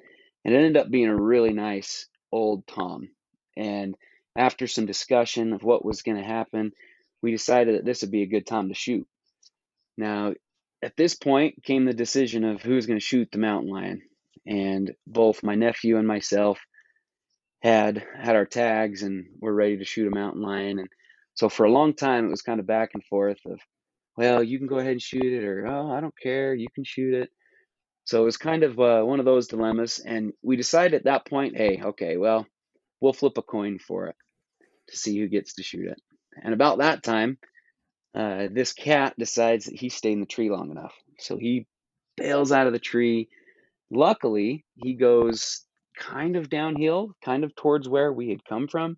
And 0.45 0.53
it 0.53 0.57
ended 0.57 0.77
up 0.77 0.91
being 0.91 1.09
a 1.09 1.15
really 1.15 1.53
nice 1.53 2.07
old 2.31 2.67
Tom. 2.67 3.09
And 3.57 3.95
after 4.37 4.67
some 4.67 4.85
discussion 4.85 5.53
of 5.53 5.63
what 5.63 5.85
was 5.85 6.01
going 6.01 6.17
to 6.17 6.23
happen, 6.23 6.73
we 7.21 7.31
decided 7.31 7.75
that 7.75 7.85
this 7.85 8.01
would 8.01 8.11
be 8.11 8.23
a 8.23 8.27
good 8.27 8.45
time 8.45 8.69
to 8.69 8.75
shoot. 8.75 9.07
Now, 9.97 10.33
at 10.83 10.97
this 10.97 11.15
point 11.15 11.63
came 11.63 11.85
the 11.85 11.93
decision 11.93 12.43
of 12.43 12.61
who's 12.61 12.85
going 12.85 12.99
to 12.99 13.05
shoot 13.05 13.29
the 13.31 13.37
mountain 13.37 13.71
lion, 13.71 14.01
and 14.45 14.93
both 15.07 15.43
my 15.43 15.55
nephew 15.55 15.97
and 15.97 16.07
myself 16.07 16.59
had 17.61 18.05
had 18.19 18.35
our 18.35 18.45
tags 18.45 19.03
and 19.03 19.25
were 19.39 19.53
ready 19.53 19.77
to 19.77 19.85
shoot 19.85 20.11
a 20.11 20.15
mountain 20.15 20.41
lion. 20.41 20.79
And 20.79 20.89
so 21.35 21.49
for 21.49 21.65
a 21.65 21.71
long 21.71 21.93
time, 21.93 22.25
it 22.25 22.31
was 22.31 22.41
kind 22.41 22.59
of 22.59 22.67
back 22.67 22.91
and 22.93 23.03
forth 23.03 23.39
of, 23.45 23.59
well, 24.17 24.43
you 24.43 24.57
can 24.57 24.67
go 24.67 24.77
ahead 24.77 24.91
and 24.91 25.01
shoot 25.01 25.25
it, 25.25 25.43
or 25.43 25.65
oh, 25.67 25.91
I 25.91 25.99
don't 25.99 26.17
care, 26.21 26.53
you 26.53 26.67
can 26.73 26.83
shoot 26.83 27.13
it. 27.13 27.29
So 28.05 28.21
it 28.21 28.25
was 28.25 28.37
kind 28.37 28.63
of 28.63 28.79
uh, 28.79 29.01
one 29.01 29.19
of 29.19 29.25
those 29.25 29.47
dilemmas, 29.47 29.99
and 29.99 30.33
we 30.43 30.55
decided 30.55 30.93
at 30.93 31.05
that 31.05 31.25
point, 31.25 31.57
hey, 31.57 31.81
okay, 31.83 32.17
well, 32.17 32.45
we'll 32.99 33.13
flip 33.13 33.37
a 33.37 33.41
coin 33.41 33.79
for 33.79 34.07
it 34.07 34.15
to 34.89 34.97
see 34.97 35.17
who 35.17 35.27
gets 35.27 35.55
to 35.55 35.63
shoot 35.63 35.87
it. 35.87 36.01
And 36.41 36.53
about 36.53 36.79
that 36.79 37.03
time, 37.03 37.37
uh, 38.15 38.47
this 38.51 38.73
cat 38.73 39.13
decides 39.17 39.65
that 39.65 39.79
he 39.79 39.89
stayed 39.89 40.13
in 40.13 40.19
the 40.19 40.25
tree 40.25 40.49
long 40.49 40.69
enough. 40.69 40.93
So 41.19 41.37
he 41.37 41.65
bails 42.17 42.51
out 42.51 42.67
of 42.67 42.73
the 42.73 42.79
tree. 42.79 43.29
Luckily, 43.89 44.65
he 44.75 44.93
goes 44.93 45.65
kind 45.97 46.35
of 46.35 46.49
downhill, 46.49 47.15
kind 47.23 47.43
of 47.43 47.55
towards 47.55 47.87
where 47.87 48.11
we 48.11 48.29
had 48.29 48.45
come 48.45 48.67
from, 48.67 48.97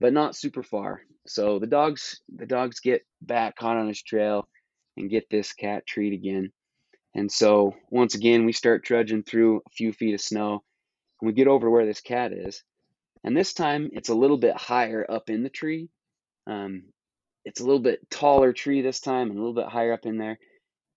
but 0.00 0.12
not 0.12 0.36
super 0.36 0.62
far. 0.62 1.02
So 1.26 1.58
the 1.58 1.66
dogs 1.66 2.20
the 2.34 2.46
dogs 2.46 2.80
get 2.80 3.02
back 3.22 3.56
caught 3.56 3.76
on 3.76 3.88
his 3.88 4.02
trail 4.02 4.46
and 4.96 5.10
get 5.10 5.30
this 5.30 5.52
cat 5.52 5.86
treat 5.86 6.12
again. 6.12 6.52
And 7.14 7.30
so 7.30 7.74
once 7.90 8.14
again 8.14 8.44
we 8.44 8.52
start 8.52 8.84
trudging 8.84 9.22
through 9.22 9.58
a 9.66 9.70
few 9.70 9.92
feet 9.92 10.14
of 10.14 10.20
snow 10.20 10.62
and 11.20 11.26
we 11.26 11.32
get 11.32 11.48
over 11.48 11.70
where 11.70 11.86
this 11.86 12.00
cat 12.00 12.32
is. 12.32 12.62
And 13.22 13.36
this 13.36 13.54
time 13.54 13.90
it's 13.92 14.10
a 14.10 14.14
little 14.14 14.36
bit 14.36 14.56
higher 14.56 15.06
up 15.08 15.30
in 15.30 15.42
the 15.42 15.48
tree. 15.48 15.88
Um, 16.46 16.84
it's 17.44 17.60
a 17.60 17.64
little 17.64 17.80
bit 17.80 18.10
taller 18.10 18.52
tree 18.52 18.82
this 18.82 19.00
time 19.00 19.30
and 19.30 19.38
a 19.38 19.40
little 19.40 19.54
bit 19.54 19.68
higher 19.68 19.92
up 19.92 20.06
in 20.06 20.18
there. 20.18 20.38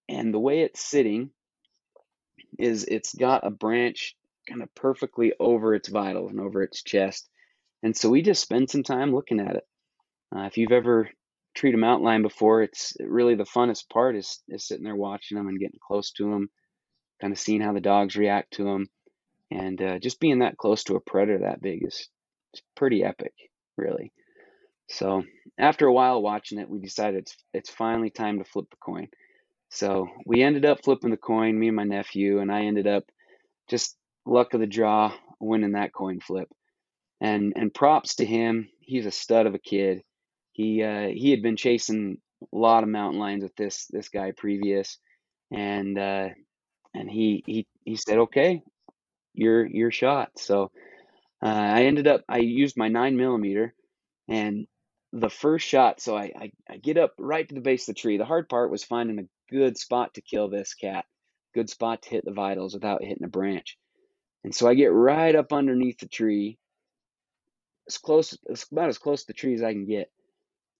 And 0.10 0.34
the 0.34 0.40
way 0.40 0.62
it's 0.62 0.84
sitting 0.84 1.32
is 2.58 2.86
it's 2.86 3.14
got 3.14 3.46
a 3.46 3.52
branch 3.52 4.16
kind 4.48 4.62
of 4.62 4.74
perfectly 4.74 5.34
over 5.40 5.76
its 5.76 5.90
vital 5.90 6.30
and 6.30 6.40
over 6.40 6.64
its 6.64 6.84
chest. 6.84 7.30
And 7.84 7.96
so 7.96 8.10
we 8.10 8.22
just 8.22 8.42
spend 8.42 8.70
some 8.70 8.84
time 8.84 9.14
looking 9.14 9.40
at 9.40 9.56
it. 9.56 9.68
Uh, 10.36 10.42
if 10.42 10.58
you've 10.58 10.72
ever 10.72 11.10
a 11.74 11.78
mountain 11.78 12.06
lion 12.06 12.22
before, 12.22 12.62
it's 12.62 12.94
really 13.00 13.34
the 13.34 13.44
funnest 13.44 13.90
part 13.90 14.16
is, 14.16 14.44
is 14.48 14.68
sitting 14.68 14.84
there 14.84 14.96
watching 14.96 15.38
them 15.38 15.48
and 15.48 15.60
getting 15.60 15.80
close 15.86 16.12
to 16.12 16.30
them, 16.30 16.50
kind 17.20 17.34
of 17.34 17.40
seeing 17.40 17.62
how 17.62 17.74
the 17.74 17.82
dogs 17.82 18.16
react 18.16 18.54
to 18.54 18.64
them. 18.64 18.88
And 19.50 19.82
uh, 19.82 20.00
just 20.00 20.20
being 20.20 20.40
that 20.40 20.58
close 20.58 20.84
to 20.84 20.96
a 20.96 21.00
predator 21.00 21.40
that 21.40 21.62
big 21.62 21.84
is, 21.84 22.10
is 22.54 22.62
pretty 22.76 23.04
epic, 23.04 23.34
really. 23.76 24.12
So 24.90 25.24
after 25.58 25.88
a 25.88 25.94
while 25.94 26.22
watching 26.22 26.60
it, 26.60 26.70
we 26.70 26.80
decided 26.80 27.22
it's 27.22 27.36
it's 27.54 27.70
finally 27.70 28.10
time 28.10 28.40
to 28.40 28.46
flip 28.46 28.70
the 28.70 28.78
coin. 28.78 29.08
So 29.70 30.08
we 30.26 30.44
ended 30.44 30.66
up 30.66 30.84
flipping 30.84 31.12
the 31.12 31.18
coin, 31.18 31.60
me 31.60 31.68
and 31.68 31.76
my 31.76 31.84
nephew, 31.84 32.40
and 32.40 32.52
I 32.52 32.64
ended 32.66 32.88
up 32.88 33.04
just 33.70 33.98
luck 34.26 34.54
of 34.54 34.60
the 34.60 34.68
draw 34.68 35.14
winning 35.40 35.74
that 35.74 35.94
coin 35.94 36.20
flip. 36.20 36.50
And 37.20 37.54
and 37.56 37.74
props 37.74 38.16
to 38.16 38.26
him, 38.26 38.70
he's 38.80 39.06
a 39.06 39.12
stud 39.12 39.46
of 39.46 39.56
a 39.56 39.60
kid. 39.60 40.04
He 40.58 40.84
uh, 40.84 41.10
he 41.10 41.30
had 41.32 41.44
been 41.44 41.56
chasing 41.56 42.18
a 42.42 42.58
lot 42.58 42.84
of 42.84 42.90
mountain 42.90 43.20
lions 43.20 43.44
with 43.44 43.56
this 43.56 43.86
this 43.92 44.10
guy 44.10 44.32
previous, 44.32 44.98
and 45.52 45.98
uh, 46.00 46.30
and 46.96 47.10
he 47.10 47.44
he 47.46 47.68
he 47.86 47.96
said, 47.96 48.18
okay, 48.18 48.64
you're 49.36 49.66
you're 49.68 49.92
shot. 49.92 50.32
So 50.38 50.72
uh, 51.44 51.48
I 51.48 51.84
ended 51.84 52.08
up 52.08 52.24
I 52.28 52.40
used 52.40 52.76
my 52.76 52.88
nine 52.88 53.18
millimeter, 53.18 53.76
and 54.28 54.66
the 55.14 55.30
first 55.30 55.68
shot. 55.68 56.02
So 56.02 56.18
I, 56.18 56.32
I 56.36 56.52
I 56.68 56.78
get 56.78 56.98
up 56.98 57.14
right 57.20 57.48
to 57.48 57.54
the 57.56 57.62
base 57.62 57.88
of 57.88 57.94
the 57.94 58.02
tree. 58.02 58.18
The 58.18 58.26
hard 58.26 58.50
part 58.50 58.72
was 58.72 58.84
finding 58.84 59.20
a 59.20 59.54
good 59.54 59.78
spot 59.78 60.16
to 60.16 60.22
kill 60.22 60.50
this 60.50 60.74
cat, 60.74 61.06
good 61.54 61.70
spot 61.70 62.02
to 62.02 62.10
hit 62.10 62.26
the 62.26 62.34
vitals 62.34 62.74
without 62.74 63.04
hitting 63.04 63.24
a 63.24 63.30
branch. 63.30 63.78
And 64.44 64.56
so 64.56 64.68
I 64.68 64.74
get 64.74 64.92
right 64.92 65.36
up 65.36 65.54
underneath 65.54 66.00
the 66.00 66.08
tree, 66.08 66.58
as 67.88 68.00
close, 68.00 68.36
as 68.50 68.66
about 68.72 68.90
as 68.90 68.98
close 68.98 69.22
to 69.22 69.28
the 69.28 69.34
tree 69.34 69.54
as 69.54 69.62
I 69.62 69.74
can 69.74 69.86
get. 69.86 70.10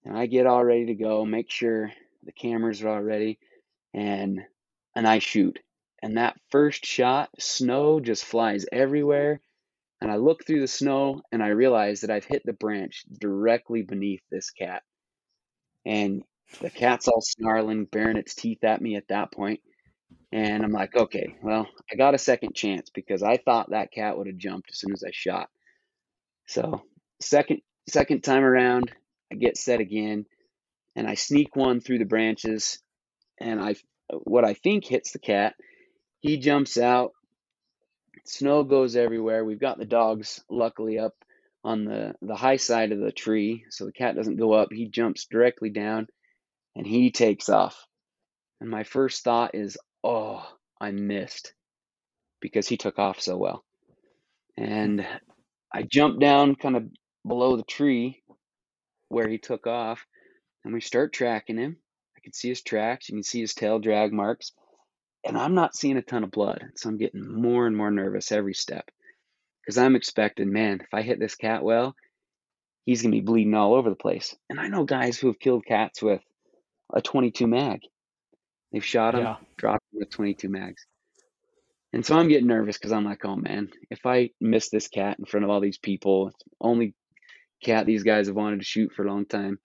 And 0.08 0.16
I 0.16 0.24
get 0.24 0.46
all 0.46 0.64
ready 0.64 0.86
to 0.86 0.94
go, 0.94 1.26
make 1.26 1.50
sure 1.50 1.92
the 2.24 2.32
cameras 2.32 2.82
are 2.82 2.88
all 2.88 3.02
ready, 3.02 3.38
and 3.92 4.40
and 4.96 5.06
I 5.06 5.18
shoot. 5.18 5.58
And 6.02 6.16
that 6.16 6.40
first 6.50 6.86
shot, 6.86 7.28
snow 7.38 8.00
just 8.00 8.24
flies 8.24 8.64
everywhere. 8.72 9.40
And 10.00 10.10
I 10.10 10.16
look 10.16 10.46
through 10.46 10.60
the 10.60 10.68
snow 10.68 11.22
and 11.30 11.42
I 11.42 11.48
realize 11.48 12.00
that 12.00 12.10
I've 12.10 12.24
hit 12.24 12.42
the 12.44 12.52
branch 12.52 13.04
directly 13.20 13.82
beneath 13.82 14.22
this 14.30 14.50
cat. 14.50 14.82
And 15.84 16.22
the 16.60 16.70
cat's 16.70 17.08
all 17.08 17.20
snarling, 17.20 17.86
baring 17.86 18.16
its 18.16 18.34
teeth 18.34 18.64
at 18.64 18.80
me 18.80 18.96
at 18.96 19.08
that 19.08 19.32
point. 19.32 19.60
And 20.32 20.64
I'm 20.64 20.72
like, 20.72 20.96
okay, 20.96 21.36
well, 21.42 21.66
I 21.92 21.96
got 21.96 22.14
a 22.14 22.18
second 22.18 22.54
chance 22.54 22.90
because 22.90 23.22
I 23.22 23.36
thought 23.36 23.70
that 23.70 23.92
cat 23.92 24.16
would 24.16 24.28
have 24.28 24.38
jumped 24.38 24.70
as 24.70 24.78
soon 24.78 24.92
as 24.92 25.04
I 25.04 25.10
shot. 25.12 25.50
So 26.46 26.82
second 27.20 27.60
second 27.88 28.22
time 28.22 28.44
around, 28.44 28.92
I 29.32 29.36
get 29.36 29.56
set 29.56 29.80
again, 29.80 30.26
and 30.96 31.06
I 31.06 31.14
sneak 31.14 31.54
one 31.54 31.80
through 31.80 31.98
the 31.98 32.04
branches, 32.04 32.80
and 33.38 33.60
I 33.60 33.76
what 34.24 34.44
I 34.44 34.54
think 34.54 34.84
hits 34.84 35.12
the 35.12 35.18
cat. 35.18 35.54
He 36.20 36.38
jumps 36.38 36.78
out. 36.78 37.12
Snow 38.24 38.64
goes 38.64 38.96
everywhere. 38.96 39.44
We've 39.44 39.60
got 39.60 39.78
the 39.78 39.84
dogs 39.84 40.42
luckily 40.50 40.98
up 40.98 41.14
on 41.64 41.84
the 41.84 42.14
the 42.22 42.36
high 42.36 42.56
side 42.56 42.92
of 42.92 43.00
the 43.00 43.12
tree, 43.12 43.64
so 43.70 43.84
the 43.84 43.92
cat 43.92 44.16
doesn't 44.16 44.36
go 44.36 44.52
up. 44.52 44.72
He 44.72 44.88
jumps 44.88 45.26
directly 45.26 45.70
down, 45.70 46.08
and 46.74 46.86
he 46.86 47.10
takes 47.10 47.48
off. 47.48 47.86
And 48.60 48.70
my 48.70 48.84
first 48.84 49.22
thought 49.22 49.54
is, 49.54 49.78
oh, 50.02 50.44
I 50.80 50.90
missed 50.90 51.52
because 52.40 52.68
he 52.68 52.76
took 52.76 52.98
off 52.98 53.20
so 53.20 53.36
well. 53.36 53.64
And 54.56 55.06
I 55.72 55.82
jumped 55.82 56.20
down 56.20 56.56
kind 56.56 56.76
of 56.76 56.84
below 57.26 57.56
the 57.56 57.64
tree 57.64 58.22
where 59.08 59.28
he 59.28 59.38
took 59.38 59.66
off, 59.66 60.06
and 60.64 60.74
we 60.74 60.80
start 60.80 61.12
tracking 61.12 61.58
him. 61.58 61.76
I 62.16 62.20
can 62.20 62.32
see 62.32 62.48
his 62.48 62.62
tracks, 62.62 63.08
you 63.08 63.16
can 63.16 63.22
see 63.22 63.40
his 63.40 63.54
tail 63.54 63.78
drag 63.78 64.12
marks, 64.12 64.52
and 65.24 65.36
I'm 65.36 65.54
not 65.54 65.76
seeing 65.76 65.96
a 65.96 66.02
ton 66.02 66.24
of 66.24 66.30
blood. 66.30 66.64
So 66.76 66.88
I'm 66.88 66.98
getting 66.98 67.32
more 67.32 67.66
and 67.66 67.76
more 67.76 67.90
nervous 67.90 68.32
every 68.32 68.54
step 68.54 68.90
because 69.60 69.78
I'm 69.78 69.96
expecting, 69.96 70.52
man, 70.52 70.80
if 70.80 70.94
I 70.94 71.02
hit 71.02 71.18
this 71.18 71.34
cat 71.34 71.62
well, 71.62 71.94
he's 72.86 73.02
going 73.02 73.12
to 73.12 73.18
be 73.18 73.24
bleeding 73.24 73.54
all 73.54 73.74
over 73.74 73.90
the 73.90 73.96
place. 73.96 74.34
And 74.48 74.58
I 74.58 74.68
know 74.68 74.84
guys 74.84 75.18
who 75.18 75.26
have 75.26 75.38
killed 75.38 75.66
cats 75.66 76.02
with 76.02 76.22
a 76.92 77.02
22 77.02 77.46
mag. 77.46 77.80
They've 78.72 78.84
shot 78.84 79.14
him, 79.14 79.22
yeah. 79.22 79.36
dropped 79.58 79.84
him 79.92 80.00
with 80.00 80.10
22 80.10 80.48
mags. 80.48 80.86
And 81.92 82.04
so 82.04 82.18
I'm 82.18 82.28
getting 82.28 82.46
nervous 82.46 82.78
because 82.78 82.92
I'm 82.92 83.04
like, 83.04 83.24
oh 83.24 83.36
man, 83.36 83.70
if 83.90 84.06
I 84.06 84.30
miss 84.40 84.70
this 84.70 84.88
cat 84.88 85.18
in 85.18 85.26
front 85.26 85.44
of 85.44 85.50
all 85.50 85.60
these 85.60 85.78
people, 85.78 86.28
it's 86.28 86.42
only 86.60 86.94
cat 87.62 87.86
these 87.86 88.02
guys 88.02 88.26
have 88.26 88.36
wanted 88.36 88.60
to 88.60 88.64
shoot 88.64 88.92
for 88.92 89.04
a 89.04 89.10
long 89.10 89.26
time. 89.26 89.58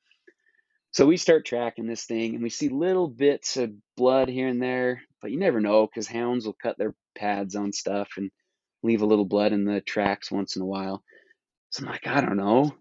So 0.91 1.07
we 1.07 1.17
start 1.17 1.45
tracking 1.45 1.87
this 1.87 2.05
thing 2.05 2.35
and 2.35 2.43
we 2.43 2.49
see 2.49 2.69
little 2.69 3.07
bits 3.07 3.57
of 3.57 3.71
blood 3.97 4.29
here 4.29 4.47
and 4.47 4.61
there, 4.61 5.01
but 5.21 5.31
you 5.31 5.39
never 5.39 5.59
know 5.59 5.87
because 5.87 6.07
hounds 6.07 6.45
will 6.45 6.55
cut 6.61 6.77
their 6.77 6.93
pads 7.15 7.55
on 7.55 7.73
stuff 7.73 8.09
and 8.17 8.29
leave 8.83 9.01
a 9.01 9.05
little 9.07 9.25
blood 9.25 9.53
in 9.53 9.65
the 9.65 9.81
tracks 9.81 10.31
once 10.31 10.55
in 10.55 10.61
a 10.61 10.65
while. 10.65 11.03
So 11.71 11.83
I'm 11.83 11.91
like, 11.91 12.05
I 12.05 12.21
don't 12.21 12.37
know. 12.37 12.75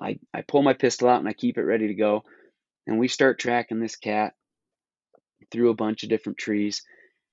I, 0.00 0.18
I 0.34 0.42
pull 0.42 0.62
my 0.62 0.72
pistol 0.72 1.08
out 1.08 1.20
and 1.20 1.28
I 1.28 1.32
keep 1.32 1.58
it 1.58 1.62
ready 1.62 1.88
to 1.88 1.94
go. 1.94 2.24
And 2.88 2.98
we 2.98 3.06
start 3.06 3.38
tracking 3.38 3.78
this 3.78 3.96
cat 3.96 4.32
through 5.52 5.70
a 5.70 5.74
bunch 5.74 6.02
of 6.02 6.08
different 6.08 6.38
trees. 6.38 6.82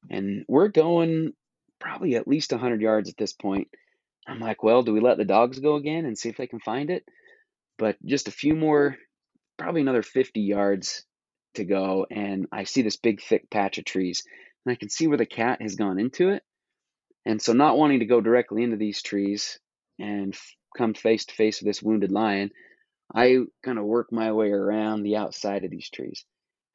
And 0.10 0.46
we're 0.48 0.68
going 0.68 1.34
probably 1.80 2.16
at 2.16 2.28
least 2.28 2.52
100 2.52 2.82
yards 2.82 3.10
at 3.10 3.18
this 3.18 3.34
point. 3.34 3.70
I'm 4.28 4.40
like, 4.40 4.64
well, 4.64 4.84
do 4.84 4.94
we 4.94 5.00
let 5.00 5.18
the 5.18 5.26
dogs 5.26 5.60
go 5.60 5.76
again 5.76 6.06
and 6.06 6.18
see 6.18 6.30
if 6.30 6.38
they 6.38 6.48
can 6.48 6.60
find 6.60 6.90
it? 6.90 7.06
But 7.78 7.98
just 8.04 8.28
a 8.28 8.32
few 8.32 8.56
more, 8.56 8.98
probably 9.58 9.82
another 9.82 10.02
50 10.02 10.42
yards 10.42 11.06
to 11.56 11.64
go. 11.64 12.08
And 12.10 12.48
I 12.52 12.64
see 12.64 12.82
this 12.82 12.98
big, 12.98 13.22
thick 13.22 13.50
patch 13.50 13.78
of 13.78 13.86
trees. 13.86 14.24
And 14.66 14.72
I 14.72 14.76
can 14.76 14.90
see 14.90 15.08
where 15.08 15.18
the 15.18 15.26
cat 15.26 15.62
has 15.62 15.76
gone 15.76 16.00
into 16.00 16.30
it. 16.30 16.44
And 17.26 17.42
so, 17.42 17.54
not 17.54 17.78
wanting 17.78 18.00
to 18.00 18.06
go 18.06 18.22
directly 18.22 18.64
into 18.64 18.78
these 18.78 19.02
trees 19.02 19.60
and 20.00 20.36
come 20.78 20.94
face 20.94 21.26
to 21.26 21.34
face 21.34 21.60
with 21.60 21.68
this 21.68 21.82
wounded 21.82 22.12
lion, 22.12 22.52
I 23.14 23.40
kind 23.64 23.80
of 23.80 23.86
work 23.86 24.12
my 24.12 24.32
way 24.32 24.52
around 24.52 25.04
the 25.04 25.18
outside 25.18 25.64
of 25.64 25.72
these 25.72 25.90
trees. 25.90 26.26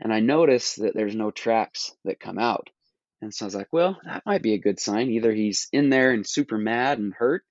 And 0.01 0.13
I 0.13 0.21
notice 0.21 0.77
that 0.77 0.95
there's 0.95 1.15
no 1.15 1.31
tracks 1.31 1.93
that 2.05 2.21
come 2.21 2.39
out. 2.39 2.71
And 3.23 3.35
so 3.35 3.45
I 3.45 3.47
was 3.47 3.55
like, 3.55 3.73
well, 3.73 3.99
that 4.05 4.25
might 4.25 4.43
be 4.43 4.55
a 4.55 4.59
good 4.59 4.81
sign. 4.81 5.11
Either 5.11 5.33
he's 5.33 5.69
in 5.73 5.91
there 5.91 6.13
and 6.13 6.27
super 6.27 6.57
mad 6.57 6.99
and 6.99 7.13
hurt, 7.13 7.45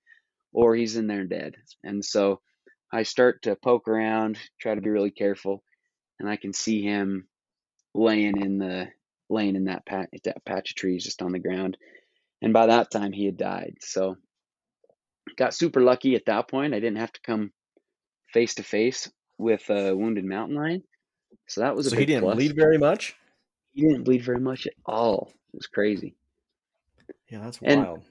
or 0.52 0.76
he's 0.76 0.96
in 0.96 1.08
there 1.08 1.26
dead. 1.26 1.56
And 1.84 2.04
so 2.04 2.42
I 2.92 3.04
start 3.04 3.44
to 3.44 3.56
poke 3.56 3.88
around, 3.88 4.40
try 4.60 4.74
to 4.74 4.82
be 4.82 4.90
really 4.90 5.12
careful, 5.12 5.64
and 6.20 6.28
I 6.28 6.38
can 6.38 6.54
see 6.54 6.82
him 6.82 7.28
laying 7.94 8.42
in 8.42 8.58
the 8.58 8.88
laying 9.30 9.56
in 9.56 9.66
that 9.66 9.86
patch, 9.86 10.10
that 10.24 10.44
patch 10.44 10.72
of 10.72 10.76
trees 10.76 11.04
just 11.04 11.22
on 11.22 11.32
the 11.32 11.40
ground. 11.40 11.78
And 12.42 12.52
by 12.52 12.68
that 12.68 12.90
time, 12.90 13.12
he 13.12 13.26
had 13.26 13.38
died. 13.38 13.76
So 13.82 14.18
got 15.38 15.54
super 15.54 15.82
lucky 15.82 16.16
at 16.16 16.26
that 16.26 16.48
point. 16.48 16.74
I 16.74 16.80
didn't 16.80 16.98
have 16.98 17.14
to 17.14 17.22
come 17.22 17.52
face 18.34 18.56
to 18.56 18.64
face 18.64 19.12
with 19.38 19.70
a 19.70 19.96
wounded 19.96 20.26
mountain 20.26 20.58
lion. 20.58 20.84
So 21.48 21.62
that 21.62 21.76
was 21.76 21.88
a 21.88 21.90
so 21.92 21.98
he 21.98 22.06
didn't 22.06 22.24
plus. 22.24 22.36
bleed 22.36 22.56
very 22.56 22.78
much. 22.78 23.16
He 23.74 23.82
didn't 23.82 24.04
bleed 24.04 24.24
very 24.24 24.40
much 24.40 24.68
at 24.68 24.74
all. 24.86 25.32
It 25.54 25.58
was 25.58 25.68
crazy. 25.68 26.16
Yeah, 27.30 27.40
that's 27.40 27.60
and, 27.62 27.84
wild. 27.84 28.04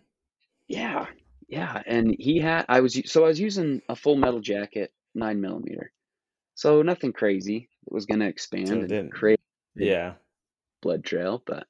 Yeah, 0.68 1.06
yeah, 1.48 1.82
and 1.86 2.14
he 2.18 2.38
had. 2.38 2.66
I 2.68 2.80
was 2.80 3.00
so 3.06 3.24
I 3.24 3.28
was 3.28 3.40
using 3.40 3.82
a 3.88 3.96
full 3.96 4.16
metal 4.16 4.40
jacket, 4.40 4.92
nine 5.14 5.40
millimeter, 5.40 5.92
so 6.54 6.82
nothing 6.82 7.12
crazy. 7.12 7.68
It 7.86 7.92
was 7.92 8.06
going 8.06 8.20
to 8.20 8.26
expand 8.26 8.68
so 8.68 8.96
and 8.96 9.12
create. 9.12 9.40
Yeah. 9.74 10.14
Blood 10.82 11.04
trail, 11.04 11.42
but 11.44 11.66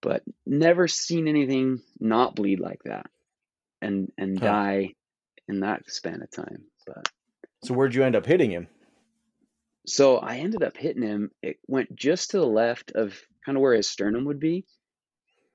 but 0.00 0.22
never 0.46 0.86
seen 0.86 1.26
anything 1.26 1.80
not 1.98 2.36
bleed 2.36 2.60
like 2.60 2.82
that, 2.84 3.06
and 3.82 4.12
and 4.16 4.38
huh. 4.38 4.46
die 4.46 4.94
in 5.48 5.60
that 5.60 5.90
span 5.90 6.22
of 6.22 6.30
time. 6.30 6.64
But 6.86 7.08
so 7.64 7.74
where'd 7.74 7.94
you 7.94 8.04
end 8.04 8.16
up 8.16 8.26
hitting 8.26 8.50
him? 8.50 8.68
So 9.86 10.16
I 10.18 10.38
ended 10.38 10.62
up 10.62 10.76
hitting 10.76 11.02
him. 11.02 11.30
It 11.42 11.58
went 11.66 11.94
just 11.94 12.32
to 12.32 12.38
the 12.38 12.46
left 12.46 12.92
of 12.92 13.20
kind 13.44 13.56
of 13.56 13.62
where 13.62 13.74
his 13.74 13.88
sternum 13.88 14.24
would 14.24 14.40
be 14.40 14.64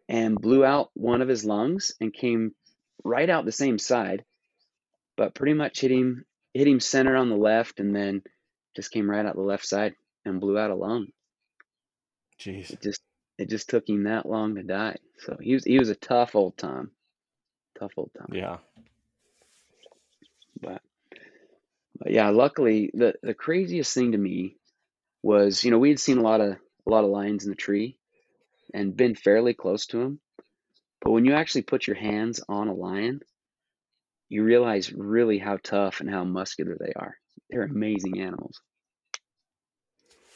and 0.08 0.40
blew 0.40 0.64
out 0.64 0.90
one 0.94 1.22
of 1.22 1.28
his 1.28 1.46
lungs 1.46 1.94
and 2.00 2.14
came 2.14 2.56
right 3.04 3.30
out 3.30 3.46
the 3.46 3.52
same 3.52 3.78
side, 3.78 4.24
but 5.18 5.36
pretty 5.36 5.54
much 5.54 5.82
hit 5.82 5.92
him 5.92 6.26
hit 6.54 6.68
him 6.68 6.80
center 6.80 7.16
on 7.16 7.30
the 7.30 7.36
left 7.36 7.80
and 7.80 7.96
then 7.96 8.22
just 8.76 8.92
came 8.92 9.10
right 9.10 9.26
out 9.26 9.36
the 9.36 9.42
left 9.42 9.66
side 9.66 9.96
and 10.26 10.40
blew 10.40 10.58
out 10.58 10.72
a 10.72 10.76
lung. 10.76 11.08
Jeez. 12.40 12.72
It 12.72 12.82
just 12.82 13.02
it 13.38 13.50
just 13.50 13.70
took 13.70 13.88
him 13.88 14.04
that 14.04 14.26
long 14.26 14.56
to 14.56 14.64
die. 14.64 14.98
So 15.20 15.38
he 15.42 15.54
was 15.54 15.66
he 15.66 15.78
was 15.78 15.90
a 15.90 15.96
tough 15.96 16.36
old 16.36 16.58
Tom. 16.58 16.92
Tough 17.78 17.92
old 17.98 18.12
Tom. 18.18 18.28
Yeah. 18.32 18.58
But 20.60 20.82
yeah, 22.06 22.30
luckily 22.30 22.92
the 22.94 23.14
the 23.22 23.34
craziest 23.34 23.94
thing 23.94 24.14
to 24.14 24.18
me 24.18 24.58
was, 25.24 25.64
you 25.64 25.72
know, 25.72 25.80
we 25.80 25.90
had 25.90 26.00
seen 26.00 26.18
a 26.18 26.24
lot 26.24 26.42
of 26.42 26.54
a 26.54 26.90
lot 26.90 27.04
of 27.04 27.10
lions 27.10 27.44
in 27.44 27.50
the 27.50 27.56
tree 27.56 27.98
and 28.74 28.96
been 28.96 29.16
fairly 29.16 29.54
close 29.54 29.86
to 29.88 29.98
them. 29.98 30.20
But 31.02 31.12
when 31.12 31.26
you 31.26 31.34
actually 31.34 31.64
put 31.64 31.88
your 31.88 31.96
hands 31.96 32.42
on 32.48 32.68
a 32.68 32.74
lion, 32.74 33.22
you 34.30 34.44
realize 34.44 34.92
really 34.94 35.38
how 35.38 35.58
tough 35.58 36.00
and 36.00 36.10
how 36.10 36.24
muscular 36.24 36.78
they 36.80 36.94
are. 36.96 37.18
They're 37.50 37.64
amazing 37.64 38.22
animals. 38.22 38.62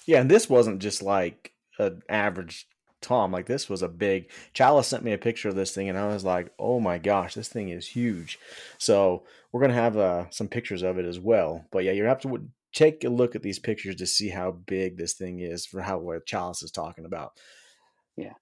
Yeah, 0.06 0.22
and 0.22 0.30
this 0.30 0.50
wasn't 0.50 0.82
just 0.82 1.02
like 1.02 1.54
an 1.80 2.02
average 2.10 2.68
Tom. 3.06 3.32
Like 3.32 3.46
this 3.46 3.70
was 3.70 3.82
a 3.82 3.88
big. 3.88 4.30
Challis 4.54 4.86
sent 4.86 5.04
me 5.04 5.14
a 5.14 5.18
picture 5.18 5.50
of 5.50 5.56
this 5.56 5.74
thing, 5.74 5.90
and 5.90 5.98
I 5.98 6.08
was 6.08 6.24
like, 6.24 6.52
"Oh 6.58 6.80
my 6.80 6.98
gosh, 6.98 7.34
this 7.34 7.50
thing 7.50 7.70
is 7.70 7.88
huge." 7.88 8.40
So 8.78 9.24
we're 9.52 9.62
gonna 9.62 9.74
have 9.74 9.98
uh, 9.98 10.30
some 10.32 10.48
pictures 10.48 10.82
of 10.82 10.98
it 10.98 11.06
as 11.06 11.20
well. 11.20 11.66
But 11.72 11.84
yeah, 11.84 11.92
you 11.92 12.04
have 12.06 12.22
to 12.22 12.50
take 12.74 13.04
a 13.04 13.10
look 13.10 13.36
at 13.36 13.42
these 13.42 13.60
pictures 13.60 13.96
to 13.96 14.06
see 14.06 14.30
how 14.30 14.52
big 14.52 14.98
this 14.98 15.14
thing 15.14 15.40
is 15.40 15.66
for 15.66 15.82
how 15.82 16.00
what 16.00 16.26
Challis 16.26 16.64
is 16.64 16.72
talking 16.72 17.06
about. 17.06 17.34
Yeah, 18.18 18.34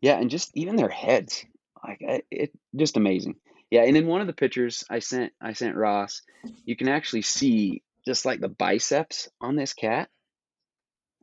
yeah, 0.00 0.18
and 0.18 0.30
just 0.30 0.50
even 0.54 0.76
their 0.76 0.88
heads, 0.88 1.44
like 1.86 1.98
it, 2.30 2.52
just 2.74 2.96
amazing. 2.96 3.36
Yeah, 3.70 3.84
and 3.84 3.96
in 3.96 4.06
one 4.06 4.20
of 4.20 4.26
the 4.26 4.32
pictures 4.32 4.84
I 4.90 4.98
sent, 4.98 5.32
I 5.40 5.54
sent 5.54 5.76
Ross, 5.76 6.22
you 6.64 6.76
can 6.76 6.88
actually 6.88 7.22
see 7.22 7.82
just 8.04 8.26
like 8.26 8.40
the 8.40 8.48
biceps 8.48 9.30
on 9.40 9.56
this 9.56 9.72
cat. 9.72 10.10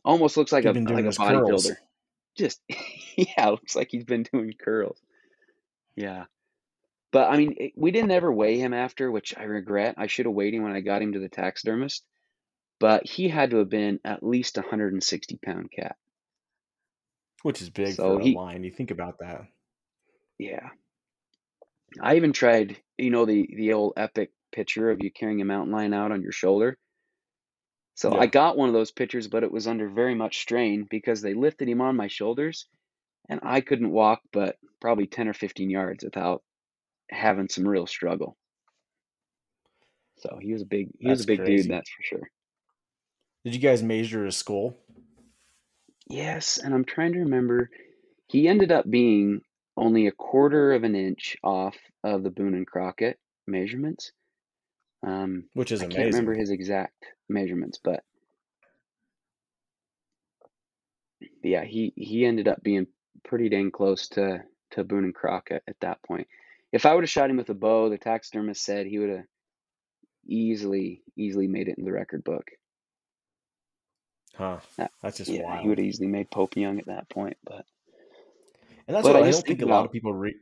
Almost 0.05 0.37
looks 0.37 0.51
like 0.51 0.65
a 0.65 0.71
like 0.71 1.05
a 1.05 1.09
bodybuilder. 1.09 1.75
Just 2.39 2.61
yeah, 3.17 3.49
looks 3.49 3.75
like 3.75 3.89
he's 3.91 4.05
been 4.05 4.23
doing 4.23 4.53
curls. 4.59 4.99
Yeah. 5.95 6.25
But 7.11 7.29
I 7.29 7.37
mean, 7.37 7.55
it, 7.57 7.73
we 7.75 7.91
didn't 7.91 8.11
ever 8.11 8.31
weigh 8.31 8.57
him 8.57 8.73
after, 8.73 9.11
which 9.11 9.33
I 9.37 9.43
regret. 9.43 9.95
I 9.97 10.07
should 10.07 10.25
have 10.25 10.33
weighed 10.33 10.53
him 10.53 10.63
when 10.63 10.71
I 10.71 10.79
got 10.79 11.01
him 11.01 11.13
to 11.13 11.19
the 11.19 11.27
taxidermist. 11.27 12.05
But 12.79 13.05
he 13.05 13.27
had 13.27 13.51
to 13.51 13.57
have 13.57 13.69
been 13.69 13.99
at 14.05 14.23
least 14.23 14.57
a 14.57 14.61
160 14.61 15.37
pound 15.43 15.69
cat. 15.71 15.97
Which 17.43 17.61
is 17.61 17.69
big 17.69 17.95
so 17.95 18.17
for 18.17 18.23
he, 18.23 18.33
a 18.33 18.37
lion. 18.37 18.63
You 18.63 18.71
think 18.71 18.91
about 18.91 19.19
that. 19.19 19.41
Yeah. 20.37 20.69
I 22.01 22.15
even 22.15 22.31
tried, 22.31 22.77
you 22.97 23.09
know, 23.09 23.25
the 23.25 23.49
the 23.53 23.73
old 23.73 23.93
epic 23.97 24.31
picture 24.53 24.89
of 24.91 24.99
you 25.01 25.11
carrying 25.11 25.41
a 25.41 25.45
mountain 25.45 25.73
lion 25.73 25.93
out 25.93 26.13
on 26.13 26.21
your 26.21 26.31
shoulder. 26.31 26.77
So 27.99 28.13
yeah. 28.13 28.21
I 28.21 28.27
got 28.27 28.55
one 28.55 28.69
of 28.69 28.73
those 28.73 28.91
pictures, 28.91 29.27
but 29.27 29.43
it 29.43 29.51
was 29.51 29.67
under 29.67 29.89
very 29.89 30.15
much 30.15 30.39
strain 30.39 30.87
because 30.89 31.21
they 31.21 31.33
lifted 31.33 31.67
him 31.67 31.81
on 31.81 31.97
my 31.97 32.07
shoulders 32.07 32.65
and 33.27 33.41
I 33.43 33.59
couldn't 33.59 33.91
walk 33.91 34.21
but 34.31 34.55
probably 34.79 35.05
10 35.05 35.27
or 35.27 35.33
15 35.33 35.69
yards 35.69 36.05
without 36.05 36.41
having 37.11 37.49
some 37.49 37.67
real 37.67 37.85
struggle. 37.87 38.37
So 40.19 40.39
he 40.41 40.53
was 40.53 40.61
a 40.61 40.65
big 40.65 40.91
he 40.97 41.09
that's 41.09 41.17
was 41.17 41.25
a 41.25 41.27
big 41.27 41.39
crazy. 41.39 41.63
dude, 41.63 41.71
that's 41.73 41.89
for 41.89 42.03
sure. 42.03 42.31
Did 43.43 43.53
you 43.53 43.59
guys 43.59 43.83
measure 43.83 44.23
his 44.23 44.37
skull? 44.37 44.77
Yes, 46.07 46.57
and 46.57 46.73
I'm 46.73 46.85
trying 46.85 47.11
to 47.13 47.19
remember. 47.19 47.69
He 48.29 48.47
ended 48.47 48.71
up 48.71 48.89
being 48.89 49.41
only 49.75 50.07
a 50.07 50.13
quarter 50.13 50.71
of 50.71 50.85
an 50.85 50.95
inch 50.95 51.35
off 51.43 51.75
of 52.05 52.23
the 52.23 52.29
Boone 52.29 52.53
and 52.53 52.65
Crockett 52.65 53.19
measurements. 53.45 54.13
Um, 55.01 55.45
Which 55.53 55.71
is 55.71 55.81
I 55.81 55.85
amazing. 55.85 56.01
can't 56.01 56.13
remember 56.13 56.33
his 56.33 56.49
exact 56.49 57.05
measurements, 57.29 57.79
but 57.81 58.03
yeah, 61.43 61.63
he 61.63 61.93
he 61.95 62.25
ended 62.25 62.47
up 62.47 62.61
being 62.61 62.87
pretty 63.23 63.49
dang 63.49 63.71
close 63.71 64.09
to 64.09 64.43
to 64.71 64.83
Boone 64.83 65.05
and 65.05 65.15
Crockett 65.15 65.63
at 65.67 65.79
that 65.81 66.01
point. 66.03 66.27
If 66.71 66.85
I 66.85 66.93
would 66.93 67.03
have 67.03 67.09
shot 67.09 67.29
him 67.29 67.37
with 67.37 67.49
a 67.49 67.55
bow, 67.55 67.89
the 67.89 67.97
taxidermist 67.97 68.63
said 68.63 68.85
he 68.85 68.99
would 68.99 69.09
have 69.09 69.25
easily 70.27 71.01
easily 71.15 71.47
made 71.47 71.67
it 71.67 71.77
in 71.77 71.85
the 71.85 71.91
record 71.91 72.23
book. 72.23 72.45
Huh. 74.35 74.59
That's 75.01 75.17
just 75.17 75.29
yeah. 75.29 75.43
Wild. 75.43 75.61
He 75.61 75.67
would 75.69 75.77
have 75.79 75.87
easily 75.87 76.07
made 76.07 76.29
Pope 76.29 76.55
Young 76.55 76.79
at 76.79 76.87
that 76.87 77.09
point, 77.09 77.37
but 77.43 77.65
and 78.87 78.95
that's 78.95 79.03
but 79.03 79.15
what 79.15 79.23
I, 79.23 79.27
I 79.27 79.31
don't 79.31 79.45
think 79.45 79.61
a 79.61 79.65
lot 79.65 79.85
of 79.85 79.91
people 79.91 80.13
re- 80.13 80.35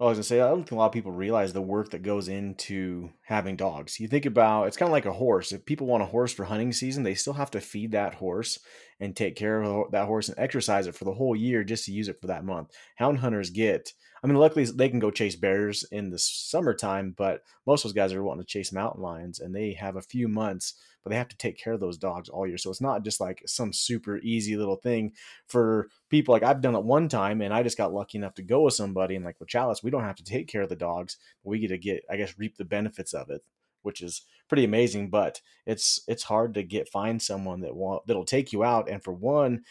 I 0.00 0.04
was 0.04 0.16
gonna 0.16 0.22
say 0.22 0.40
I 0.40 0.48
don't 0.48 0.58
think 0.58 0.72
a 0.72 0.76
lot 0.76 0.86
of 0.86 0.92
people 0.92 1.10
realize 1.10 1.52
the 1.52 1.60
work 1.60 1.90
that 1.90 2.02
goes 2.04 2.28
into 2.28 3.10
having 3.22 3.56
dogs. 3.56 3.98
You 3.98 4.06
think 4.06 4.26
about 4.26 4.68
it's 4.68 4.76
kind 4.76 4.88
of 4.88 4.92
like 4.92 5.06
a 5.06 5.12
horse. 5.12 5.50
If 5.50 5.66
people 5.66 5.88
want 5.88 6.04
a 6.04 6.06
horse 6.06 6.32
for 6.32 6.44
hunting 6.44 6.72
season, 6.72 7.02
they 7.02 7.14
still 7.14 7.32
have 7.32 7.50
to 7.50 7.60
feed 7.60 7.90
that 7.92 8.14
horse 8.14 8.60
and 9.00 9.16
take 9.16 9.34
care 9.34 9.60
of 9.60 9.90
that 9.90 10.06
horse 10.06 10.28
and 10.28 10.38
exercise 10.38 10.86
it 10.86 10.94
for 10.94 11.04
the 11.04 11.14
whole 11.14 11.34
year 11.34 11.64
just 11.64 11.84
to 11.86 11.92
use 11.92 12.06
it 12.08 12.20
for 12.20 12.28
that 12.28 12.44
month. 12.44 12.70
Hound 12.94 13.18
hunters 13.18 13.50
get 13.50 13.92
I 14.22 14.26
mean, 14.26 14.36
luckily 14.36 14.64
they 14.64 14.88
can 14.88 14.98
go 14.98 15.10
chase 15.10 15.36
bears 15.36 15.84
in 15.92 16.10
the 16.10 16.18
summertime, 16.18 17.14
but 17.16 17.42
most 17.66 17.84
of 17.84 17.90
those 17.90 17.94
guys 17.94 18.12
are 18.12 18.22
wanting 18.22 18.44
to 18.44 18.46
chase 18.46 18.72
mountain 18.72 19.02
lions, 19.02 19.40
and 19.40 19.54
they 19.54 19.72
have 19.74 19.96
a 19.96 20.02
few 20.02 20.28
months, 20.28 20.74
but 21.08 21.14
they 21.14 21.18
have 21.18 21.28
to 21.28 21.36
take 21.36 21.56
care 21.58 21.72
of 21.72 21.80
those 21.80 21.96
dogs 21.96 22.28
all 22.28 22.46
year. 22.46 22.58
So 22.58 22.70
it's 22.70 22.82
not 22.82 23.02
just 23.02 23.20
like 23.20 23.42
some 23.46 23.72
super 23.72 24.18
easy 24.18 24.56
little 24.56 24.76
thing 24.76 25.12
for 25.46 25.88
people. 26.10 26.32
Like 26.34 26.42
I've 26.42 26.60
done 26.60 26.74
it 26.74 26.84
one 26.84 27.08
time, 27.08 27.40
and 27.40 27.54
I 27.54 27.62
just 27.62 27.78
got 27.78 27.94
lucky 27.94 28.18
enough 28.18 28.34
to 28.34 28.42
go 28.42 28.62
with 28.62 28.74
somebody, 28.74 29.16
and 29.16 29.24
like 29.24 29.40
with 29.40 29.48
Challis, 29.48 29.82
we 29.82 29.90
don't 29.90 30.04
have 30.04 30.16
to 30.16 30.24
take 30.24 30.48
care 30.48 30.62
of 30.62 30.68
the 30.68 30.76
dogs, 30.76 31.16
we 31.42 31.58
get 31.58 31.68
to 31.68 31.78
get, 31.78 32.04
I 32.10 32.16
guess, 32.16 32.38
reap 32.38 32.56
the 32.58 32.64
benefits 32.64 33.14
of 33.14 33.30
it 33.30 33.42
which 33.82 34.02
is 34.02 34.22
pretty 34.48 34.64
amazing. 34.64 35.08
But 35.08 35.40
it's 35.64 36.02
it's 36.08 36.24
hard 36.24 36.52
to 36.54 36.62
get 36.62 36.88
find 36.88 37.22
someone 37.22 37.60
that 37.60 37.74
want 37.74 38.06
that'll 38.06 38.24
take 38.24 38.52
you 38.52 38.64
out. 38.64 38.88
And 38.90 39.02
for 39.02 39.12
one, 39.12 39.62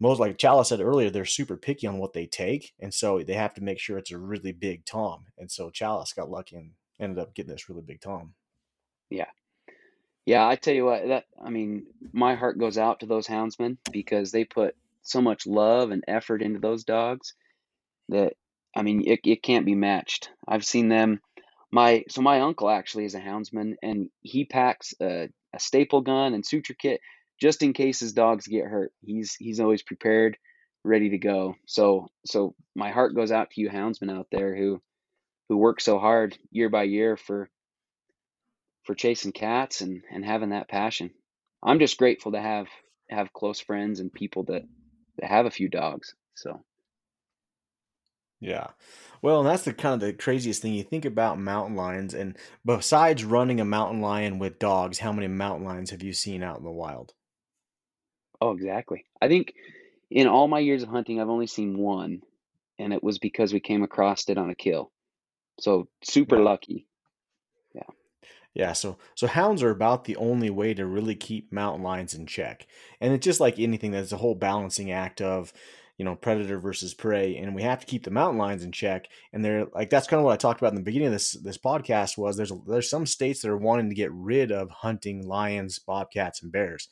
most 0.00 0.18
like 0.18 0.38
Challis 0.38 0.66
said 0.66 0.80
earlier, 0.80 1.10
they're 1.10 1.24
super 1.24 1.56
picky 1.56 1.86
on 1.86 1.98
what 1.98 2.12
they 2.12 2.26
take, 2.26 2.74
and 2.80 2.92
so 2.92 3.22
they 3.22 3.34
have 3.34 3.54
to 3.54 3.62
make 3.62 3.78
sure 3.78 3.98
it's 3.98 4.10
a 4.10 4.18
really 4.18 4.52
big 4.52 4.84
tom. 4.84 5.26
And 5.38 5.50
so 5.50 5.70
Challis 5.70 6.14
got 6.14 6.30
lucky 6.30 6.56
and 6.56 6.72
ended 6.98 7.18
up 7.18 7.34
getting 7.34 7.52
this 7.52 7.68
really 7.68 7.82
big 7.82 8.00
tom. 8.00 8.34
Yeah, 9.10 9.30
yeah. 10.26 10.46
I 10.46 10.56
tell 10.56 10.74
you 10.74 10.84
what, 10.84 11.06
that 11.08 11.24
I 11.44 11.50
mean, 11.50 11.86
my 12.12 12.34
heart 12.34 12.58
goes 12.58 12.78
out 12.78 13.00
to 13.00 13.06
those 13.06 13.26
houndsmen 13.26 13.78
because 13.90 14.30
they 14.30 14.44
put 14.44 14.74
so 15.02 15.20
much 15.20 15.46
love 15.46 15.90
and 15.90 16.04
effort 16.08 16.42
into 16.42 16.60
those 16.60 16.84
dogs 16.84 17.34
that 18.08 18.34
I 18.76 18.82
mean, 18.82 19.04
it 19.06 19.20
it 19.24 19.42
can't 19.42 19.66
be 19.66 19.74
matched. 19.74 20.30
I've 20.46 20.64
seen 20.64 20.88
them. 20.88 21.20
My 21.70 22.04
so 22.08 22.22
my 22.22 22.40
uncle 22.40 22.70
actually 22.70 23.04
is 23.04 23.14
a 23.14 23.20
houndsman, 23.20 23.74
and 23.82 24.10
he 24.20 24.44
packs 24.44 24.94
a, 25.00 25.28
a 25.52 25.60
staple 25.60 26.00
gun 26.00 26.34
and 26.34 26.44
suture 26.44 26.74
kit 26.74 27.00
just 27.40 27.62
in 27.62 27.72
case 27.72 28.00
his 28.00 28.12
dogs 28.12 28.46
get 28.46 28.66
hurt. 28.66 28.92
He's 29.04 29.34
he's 29.34 29.60
always 29.60 29.82
prepared, 29.82 30.36
ready 30.84 31.10
to 31.10 31.18
go. 31.18 31.56
So 31.66 32.08
so 32.24 32.54
my 32.74 32.90
heart 32.90 33.14
goes 33.14 33.32
out 33.32 33.50
to 33.50 33.60
you 33.60 33.70
houndsmen 33.70 34.10
out 34.10 34.28
there 34.30 34.56
who 34.56 34.80
who 35.48 35.56
work 35.56 35.80
so 35.80 35.98
hard 35.98 36.36
year 36.50 36.68
by 36.68 36.84
year 36.84 37.16
for 37.16 37.48
for 38.84 38.94
chasing 38.94 39.32
cats 39.32 39.80
and 39.80 40.02
and 40.10 40.24
having 40.24 40.50
that 40.50 40.68
passion. 40.68 41.10
I'm 41.62 41.78
just 41.78 41.98
grateful 41.98 42.32
to 42.32 42.40
have 42.40 42.66
have 43.10 43.32
close 43.32 43.60
friends 43.60 44.00
and 44.00 44.12
people 44.12 44.44
that 44.44 44.62
that 45.18 45.28
have 45.28 45.46
a 45.46 45.50
few 45.50 45.68
dogs. 45.68 46.14
So 46.34 46.62
yeah. 48.40 48.68
Well, 49.22 49.40
and 49.40 49.48
that's 49.48 49.62
the 49.62 49.72
kind 49.72 49.94
of 49.94 50.00
the 50.00 50.12
craziest 50.12 50.60
thing. 50.60 50.74
You 50.74 50.82
think 50.82 51.06
about 51.06 51.38
mountain 51.38 51.76
lions, 51.76 52.12
and 52.12 52.36
besides 52.64 53.24
running 53.24 53.58
a 53.58 53.64
mountain 53.64 54.02
lion 54.02 54.38
with 54.38 54.58
dogs, 54.58 54.98
how 54.98 55.12
many 55.12 55.28
mountain 55.28 55.64
lions 55.64 55.90
have 55.90 56.02
you 56.02 56.12
seen 56.12 56.42
out 56.42 56.58
in 56.58 56.64
the 56.64 56.70
wild? 56.70 57.14
Oh, 58.42 58.50
exactly. 58.50 59.06
I 59.22 59.28
think 59.28 59.54
in 60.10 60.26
all 60.26 60.46
my 60.46 60.58
years 60.58 60.82
of 60.82 60.90
hunting, 60.90 61.20
I've 61.20 61.30
only 61.30 61.46
seen 61.46 61.78
one, 61.78 62.20
and 62.78 62.92
it 62.92 63.02
was 63.02 63.18
because 63.18 63.54
we 63.54 63.60
came 63.60 63.82
across 63.82 64.28
it 64.28 64.36
on 64.36 64.50
a 64.50 64.54
kill. 64.54 64.92
So 65.58 65.88
super 66.02 66.38
lucky. 66.38 66.86
Yeah. 68.54 68.72
So 68.72 68.98
so 69.16 69.26
hounds 69.26 69.62
are 69.62 69.70
about 69.70 70.04
the 70.04 70.16
only 70.16 70.48
way 70.48 70.74
to 70.74 70.86
really 70.86 71.16
keep 71.16 71.52
mountain 71.52 71.82
lions 71.82 72.14
in 72.14 72.26
check. 72.26 72.66
And 73.00 73.12
it's 73.12 73.24
just 73.24 73.40
like 73.40 73.58
anything 73.58 73.90
that's 73.90 74.12
a 74.12 74.16
whole 74.16 74.36
balancing 74.36 74.92
act 74.92 75.20
of, 75.20 75.52
you 75.98 76.04
know, 76.04 76.14
predator 76.14 76.58
versus 76.60 76.94
prey, 76.94 77.36
and 77.36 77.54
we 77.54 77.62
have 77.62 77.80
to 77.80 77.86
keep 77.86 78.04
the 78.04 78.10
mountain 78.12 78.38
lions 78.38 78.62
in 78.62 78.70
check. 78.72 79.06
And 79.32 79.44
they're 79.44 79.66
like 79.74 79.90
that's 79.90 80.06
kind 80.06 80.20
of 80.20 80.24
what 80.24 80.32
I 80.34 80.36
talked 80.36 80.60
about 80.60 80.72
in 80.72 80.76
the 80.76 80.82
beginning 80.82 81.08
of 81.08 81.12
this 81.12 81.32
this 81.32 81.58
podcast 81.58 82.16
was 82.16 82.36
there's 82.36 82.52
there's 82.68 82.90
some 82.90 83.06
states 83.06 83.42
that 83.42 83.50
are 83.50 83.56
wanting 83.56 83.88
to 83.88 83.94
get 83.96 84.12
rid 84.12 84.52
of 84.52 84.70
hunting 84.70 85.26
lions, 85.26 85.80
bobcats, 85.80 86.42
and 86.42 86.52
bears. 86.52 86.88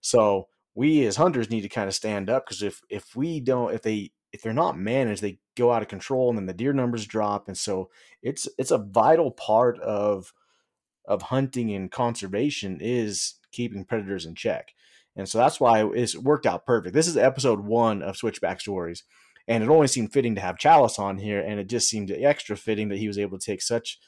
So 0.00 0.48
we 0.74 1.06
as 1.06 1.16
hunters 1.16 1.50
need 1.50 1.62
to 1.62 1.68
kind 1.68 1.88
of 1.88 1.94
stand 1.94 2.28
up 2.30 2.46
because 2.46 2.62
if 2.62 2.80
if 2.88 3.14
we 3.16 3.40
don't 3.40 3.74
if 3.74 3.82
they 3.82 4.12
if 4.32 4.42
they're 4.42 4.52
not 4.52 4.78
managed 4.78 5.22
they 5.22 5.38
go 5.56 5.72
out 5.72 5.82
of 5.82 5.88
control 5.88 6.28
and 6.28 6.38
then 6.38 6.46
the 6.46 6.52
deer 6.52 6.72
numbers 6.72 7.06
drop 7.06 7.48
and 7.48 7.56
so 7.56 7.90
it's 8.22 8.46
it's 8.58 8.70
a 8.70 8.78
vital 8.78 9.30
part 9.30 9.78
of 9.80 10.32
of 11.08 11.22
hunting 11.22 11.72
and 11.74 11.90
conservation 11.90 12.78
is 12.80 13.34
keeping 13.50 13.84
predators 13.84 14.24
in 14.24 14.34
check 14.34 14.68
and 15.16 15.28
so 15.28 15.38
that's 15.38 15.58
why 15.58 15.84
it's 15.94 16.16
worked 16.16 16.46
out 16.46 16.64
perfect 16.64 16.94
this 16.94 17.08
is 17.08 17.16
episode 17.16 17.60
one 17.60 18.02
of 18.02 18.16
switchback 18.16 18.60
stories 18.60 19.02
and 19.48 19.64
it 19.64 19.70
only 19.70 19.88
seemed 19.88 20.12
fitting 20.12 20.34
to 20.34 20.40
have 20.40 20.58
Challis 20.58 20.98
on 20.98 21.18
here 21.18 21.40
and 21.40 21.58
it 21.58 21.68
just 21.68 21.88
seemed 21.88 22.10
extra 22.10 22.56
fitting 22.56 22.90
that 22.90 22.98
he 22.98 23.08
was 23.08 23.18
able 23.18 23.38
to 23.38 23.44
take 23.44 23.62
such 23.62 23.98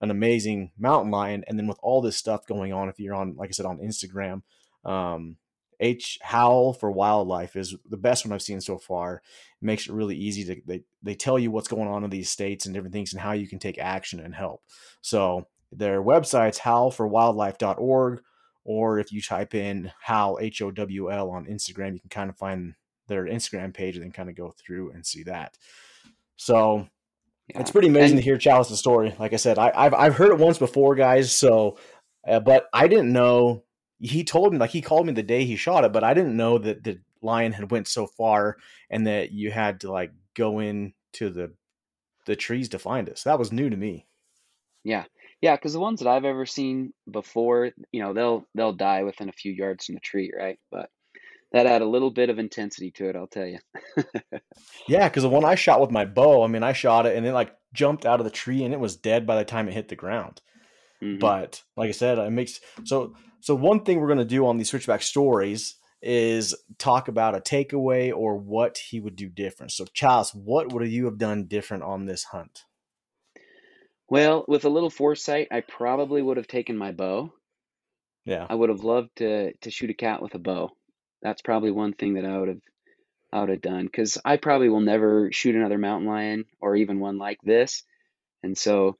an 0.00 0.10
amazing 0.10 0.70
mountain 0.78 1.10
lion 1.10 1.42
and 1.48 1.58
then 1.58 1.66
with 1.66 1.78
all 1.82 2.00
this 2.00 2.16
stuff 2.16 2.46
going 2.46 2.72
on 2.72 2.88
if 2.88 3.00
you're 3.00 3.14
on 3.14 3.34
like 3.36 3.48
i 3.48 3.52
said 3.52 3.66
on 3.66 3.78
instagram 3.78 4.42
um, 4.84 5.36
H 5.80 6.18
Howl 6.22 6.74
for 6.74 6.90
Wildlife 6.90 7.56
is 7.56 7.74
the 7.88 7.96
best 7.96 8.24
one 8.24 8.32
I've 8.32 8.42
seen 8.42 8.60
so 8.60 8.78
far. 8.78 9.22
It 9.60 9.64
makes 9.64 9.86
it 9.88 9.92
really 9.92 10.16
easy 10.16 10.44
to 10.44 10.60
they 10.66 10.82
they 11.02 11.14
tell 11.14 11.38
you 11.38 11.50
what's 11.50 11.68
going 11.68 11.88
on 11.88 12.04
in 12.04 12.10
these 12.10 12.30
states 12.30 12.66
and 12.66 12.74
different 12.74 12.92
things 12.92 13.12
and 13.12 13.20
how 13.20 13.32
you 13.32 13.48
can 13.48 13.58
take 13.58 13.78
action 13.78 14.20
and 14.20 14.34
help. 14.34 14.62
So 15.00 15.46
their 15.72 16.02
website's 16.02 16.58
howlforwildlife.org 16.58 18.22
or 18.64 18.98
if 18.98 19.12
you 19.12 19.22
type 19.22 19.54
in 19.54 19.90
Howl 20.00 20.38
H 20.40 20.62
O 20.62 20.70
W 20.70 21.10
L 21.10 21.30
on 21.30 21.46
Instagram, 21.46 21.94
you 21.94 22.00
can 22.00 22.10
kind 22.10 22.30
of 22.30 22.36
find 22.36 22.74
their 23.08 23.24
Instagram 23.24 23.74
page 23.74 23.96
and 23.96 24.04
then 24.04 24.12
kind 24.12 24.28
of 24.28 24.36
go 24.36 24.54
through 24.56 24.90
and 24.92 25.04
see 25.04 25.22
that. 25.24 25.56
So 26.36 26.86
yeah. 27.48 27.60
it's 27.60 27.70
pretty 27.70 27.88
amazing 27.88 28.16
and, 28.16 28.18
to 28.18 28.24
hear 28.24 28.38
Challis's 28.38 28.78
story. 28.78 29.14
Like 29.18 29.32
I 29.32 29.36
said, 29.36 29.58
I, 29.58 29.84
have 29.84 29.94
I've 29.94 30.16
heard 30.16 30.30
it 30.30 30.38
once 30.38 30.58
before, 30.58 30.94
guys. 30.94 31.32
So, 31.32 31.78
uh, 32.26 32.40
but 32.40 32.68
I 32.72 32.86
didn't 32.86 33.12
know 33.12 33.64
he 33.98 34.24
told 34.24 34.52
me 34.52 34.58
like 34.58 34.70
he 34.70 34.80
called 34.80 35.06
me 35.06 35.12
the 35.12 35.22
day 35.22 35.44
he 35.44 35.56
shot 35.56 35.84
it, 35.84 35.92
but 35.92 36.04
I 36.04 36.14
didn't 36.14 36.36
know 36.36 36.58
that 36.58 36.82
the 36.82 37.00
lion 37.22 37.52
had 37.52 37.70
went 37.70 37.86
so 37.86 38.06
far 38.06 38.56
and 38.88 39.06
that 39.06 39.32
you 39.32 39.50
had 39.50 39.80
to 39.80 39.92
like 39.92 40.12
go 40.34 40.60
in 40.60 40.94
to 41.12 41.28
the 41.28 41.52
the 42.26 42.36
trees 42.36 42.68
to 42.70 42.78
find 42.78 43.08
us. 43.08 43.24
That 43.24 43.38
was 43.38 43.52
new 43.52 43.68
to 43.68 43.76
me. 43.76 44.06
Yeah. 44.84 45.04
Yeah, 45.40 45.56
because 45.56 45.72
the 45.72 45.80
ones 45.80 46.00
that 46.00 46.08
I've 46.08 46.24
ever 46.24 46.44
seen 46.44 46.92
before, 47.10 47.70
you 47.92 48.02
know, 48.02 48.12
they'll 48.12 48.46
they'll 48.54 48.74
die 48.74 49.04
within 49.04 49.28
a 49.28 49.32
few 49.32 49.52
yards 49.52 49.86
from 49.86 49.94
the 49.94 50.00
tree, 50.00 50.32
right? 50.36 50.58
But 50.70 50.90
that 51.52 51.66
had 51.66 51.82
a 51.82 51.88
little 51.88 52.10
bit 52.10 52.30
of 52.30 52.38
intensity 52.38 52.90
to 52.92 53.08
it, 53.08 53.16
I'll 53.16 53.26
tell 53.26 53.46
you. 53.46 53.58
yeah, 54.88 55.08
because 55.08 55.22
the 55.22 55.28
one 55.28 55.44
I 55.44 55.54
shot 55.54 55.80
with 55.80 55.90
my 55.90 56.04
bow, 56.04 56.44
I 56.44 56.46
mean, 56.46 56.62
I 56.62 56.72
shot 56.72 57.06
it 57.06 57.16
and 57.16 57.26
it 57.26 57.32
like 57.32 57.54
jumped 57.72 58.06
out 58.06 58.20
of 58.20 58.24
the 58.24 58.30
tree 58.30 58.64
and 58.64 58.74
it 58.74 58.80
was 58.80 58.96
dead 58.96 59.26
by 59.26 59.36
the 59.36 59.44
time 59.44 59.68
it 59.68 59.74
hit 59.74 59.88
the 59.88 59.96
ground. 59.96 60.40
Mm-hmm. 61.02 61.18
But 61.18 61.62
like 61.76 61.88
I 61.88 61.92
said, 61.92 62.18
it 62.18 62.30
makes 62.30 62.60
so 62.84 63.14
so 63.40 63.54
one 63.54 63.84
thing 63.84 63.98
we're 63.98 64.08
gonna 64.08 64.24
do 64.24 64.46
on 64.46 64.58
these 64.58 64.70
switchback 64.70 65.02
stories 65.02 65.76
is 66.02 66.54
talk 66.78 67.08
about 67.08 67.34
a 67.34 67.40
takeaway 67.40 68.14
or 68.14 68.36
what 68.36 68.78
he 68.78 69.00
would 69.00 69.16
do 69.16 69.28
different. 69.28 69.72
So 69.72 69.86
Charles, 69.92 70.34
what 70.34 70.72
would 70.72 70.86
you 70.88 71.06
have 71.06 71.18
done 71.18 71.46
different 71.46 71.82
on 71.82 72.06
this 72.06 72.24
hunt? 72.24 72.64
Well, 74.10 74.44
with 74.48 74.64
a 74.64 74.68
little 74.68 74.90
foresight, 74.90 75.48
I 75.52 75.60
probably 75.60 76.20
would 76.20 76.36
have 76.36 76.48
taken 76.48 76.76
my 76.76 76.90
bow. 76.92 77.32
Yeah. 78.24 78.46
I 78.50 78.54
would 78.54 78.68
have 78.68 78.84
loved 78.84 79.16
to 79.16 79.54
to 79.54 79.70
shoot 79.70 79.90
a 79.90 79.94
cat 79.94 80.20
with 80.20 80.34
a 80.34 80.38
bow. 80.38 80.72
That's 81.22 81.42
probably 81.42 81.70
one 81.70 81.92
thing 81.94 82.14
that 82.14 82.24
I 82.24 82.38
would 82.38 82.48
have 82.48 82.60
I 83.32 83.40
would 83.40 83.48
have 83.50 83.62
done 83.62 83.86
because 83.86 84.18
I 84.24 84.36
probably 84.36 84.68
will 84.68 84.80
never 84.80 85.30
shoot 85.32 85.54
another 85.54 85.78
mountain 85.78 86.08
lion 86.08 86.44
or 86.60 86.76
even 86.76 86.98
one 87.00 87.18
like 87.18 87.38
this. 87.42 87.84
And 88.42 88.58
so 88.58 88.98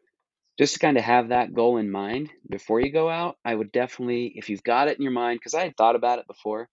just 0.59 0.75
to 0.75 0.81
kind 0.81 0.97
of 0.97 1.05
have 1.05 1.31
that 1.31 1.55
goal 1.55 1.79
in 1.79 1.91
mind 1.91 2.31
before 2.49 2.81
you 2.81 2.93
go 2.93 3.09
out, 3.09 3.37
I 3.45 3.55
would 3.55 3.73
definitely, 3.73 4.33
if 4.37 4.49
you've 4.51 4.63
got 4.63 4.89
it 4.89 4.99
in 4.99 5.03
your 5.03 5.13
mind, 5.13 5.41
because 5.41 5.55
I 5.55 5.65
had 5.65 5.77
thought 5.77 5.97
about 5.97 6.19
it 6.21 6.27
before, 6.27 6.69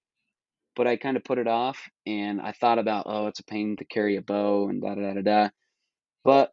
but 0.76 0.88
I 0.88 0.97
kind 0.97 1.17
of 1.17 1.23
put 1.23 1.39
it 1.39 1.47
off 1.47 1.89
and 2.06 2.41
I 2.41 2.52
thought 2.52 2.80
about, 2.80 3.06
oh, 3.08 3.28
it's 3.28 3.39
a 3.39 3.45
pain 3.45 3.78
to 3.78 3.86
carry 3.86 4.17
a 4.17 4.21
bow 4.21 4.69
and 4.69 4.82
da 4.82 4.95
da 4.95 5.13
da 5.13 5.21
da. 5.21 5.50
But 6.23 6.52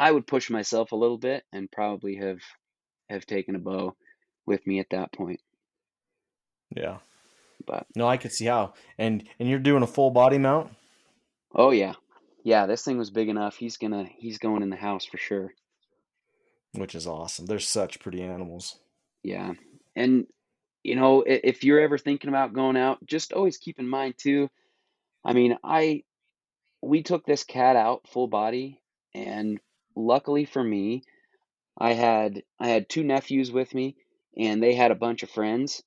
I 0.00 0.10
would 0.10 0.26
push 0.26 0.48
myself 0.48 0.92
a 0.92 0.96
little 0.96 1.18
bit 1.18 1.44
and 1.52 1.70
probably 1.70 2.16
have 2.16 2.40
have 3.10 3.26
taken 3.26 3.54
a 3.54 3.58
bow 3.58 3.94
with 4.46 4.66
me 4.66 4.80
at 4.80 4.88
that 4.90 5.12
point. 5.12 5.40
Yeah. 6.74 6.98
But 7.66 7.86
no, 7.94 8.08
I 8.08 8.16
could 8.16 8.32
see 8.32 8.46
how. 8.46 8.72
And 8.96 9.28
and 9.38 9.46
you're 9.46 9.58
doing 9.58 9.82
a 9.82 9.86
full 9.86 10.10
body 10.10 10.38
mount? 10.38 10.70
Oh 11.54 11.70
yeah. 11.70 11.92
Yeah, 12.42 12.64
this 12.64 12.82
thing 12.82 12.96
was 12.96 13.10
big 13.10 13.28
enough. 13.28 13.56
He's 13.56 13.76
gonna 13.76 14.08
he's 14.16 14.38
going 14.38 14.62
in 14.62 14.70
the 14.70 14.76
house 14.76 15.04
for 15.04 15.18
sure. 15.18 15.52
Which 16.72 16.94
is 16.94 17.06
awesome. 17.06 17.44
They're 17.44 17.58
such 17.58 18.00
pretty 18.00 18.22
animals. 18.22 18.76
Yeah. 19.22 19.52
And 19.94 20.26
you 20.82 20.96
know, 20.96 21.24
if 21.26 21.62
you're 21.62 21.80
ever 21.80 21.98
thinking 21.98 22.30
about 22.30 22.54
going 22.54 22.78
out, 22.78 23.04
just 23.04 23.34
always 23.34 23.58
keep 23.58 23.78
in 23.78 23.86
mind 23.86 24.14
too. 24.16 24.48
I 25.22 25.34
mean, 25.34 25.58
I 25.62 26.04
we 26.80 27.02
took 27.02 27.26
this 27.26 27.44
cat 27.44 27.76
out 27.76 28.08
full 28.08 28.28
body 28.28 28.80
and 29.14 29.60
luckily 30.04 30.44
for 30.44 30.62
me, 30.62 31.02
I 31.78 31.92
had 31.92 32.42
I 32.58 32.68
had 32.68 32.88
two 32.88 33.04
nephews 33.04 33.50
with 33.50 33.74
me 33.74 33.96
and 34.36 34.62
they 34.62 34.74
had 34.74 34.90
a 34.90 34.96
bunch 34.96 35.22
of 35.22 35.30
friends 35.30 35.82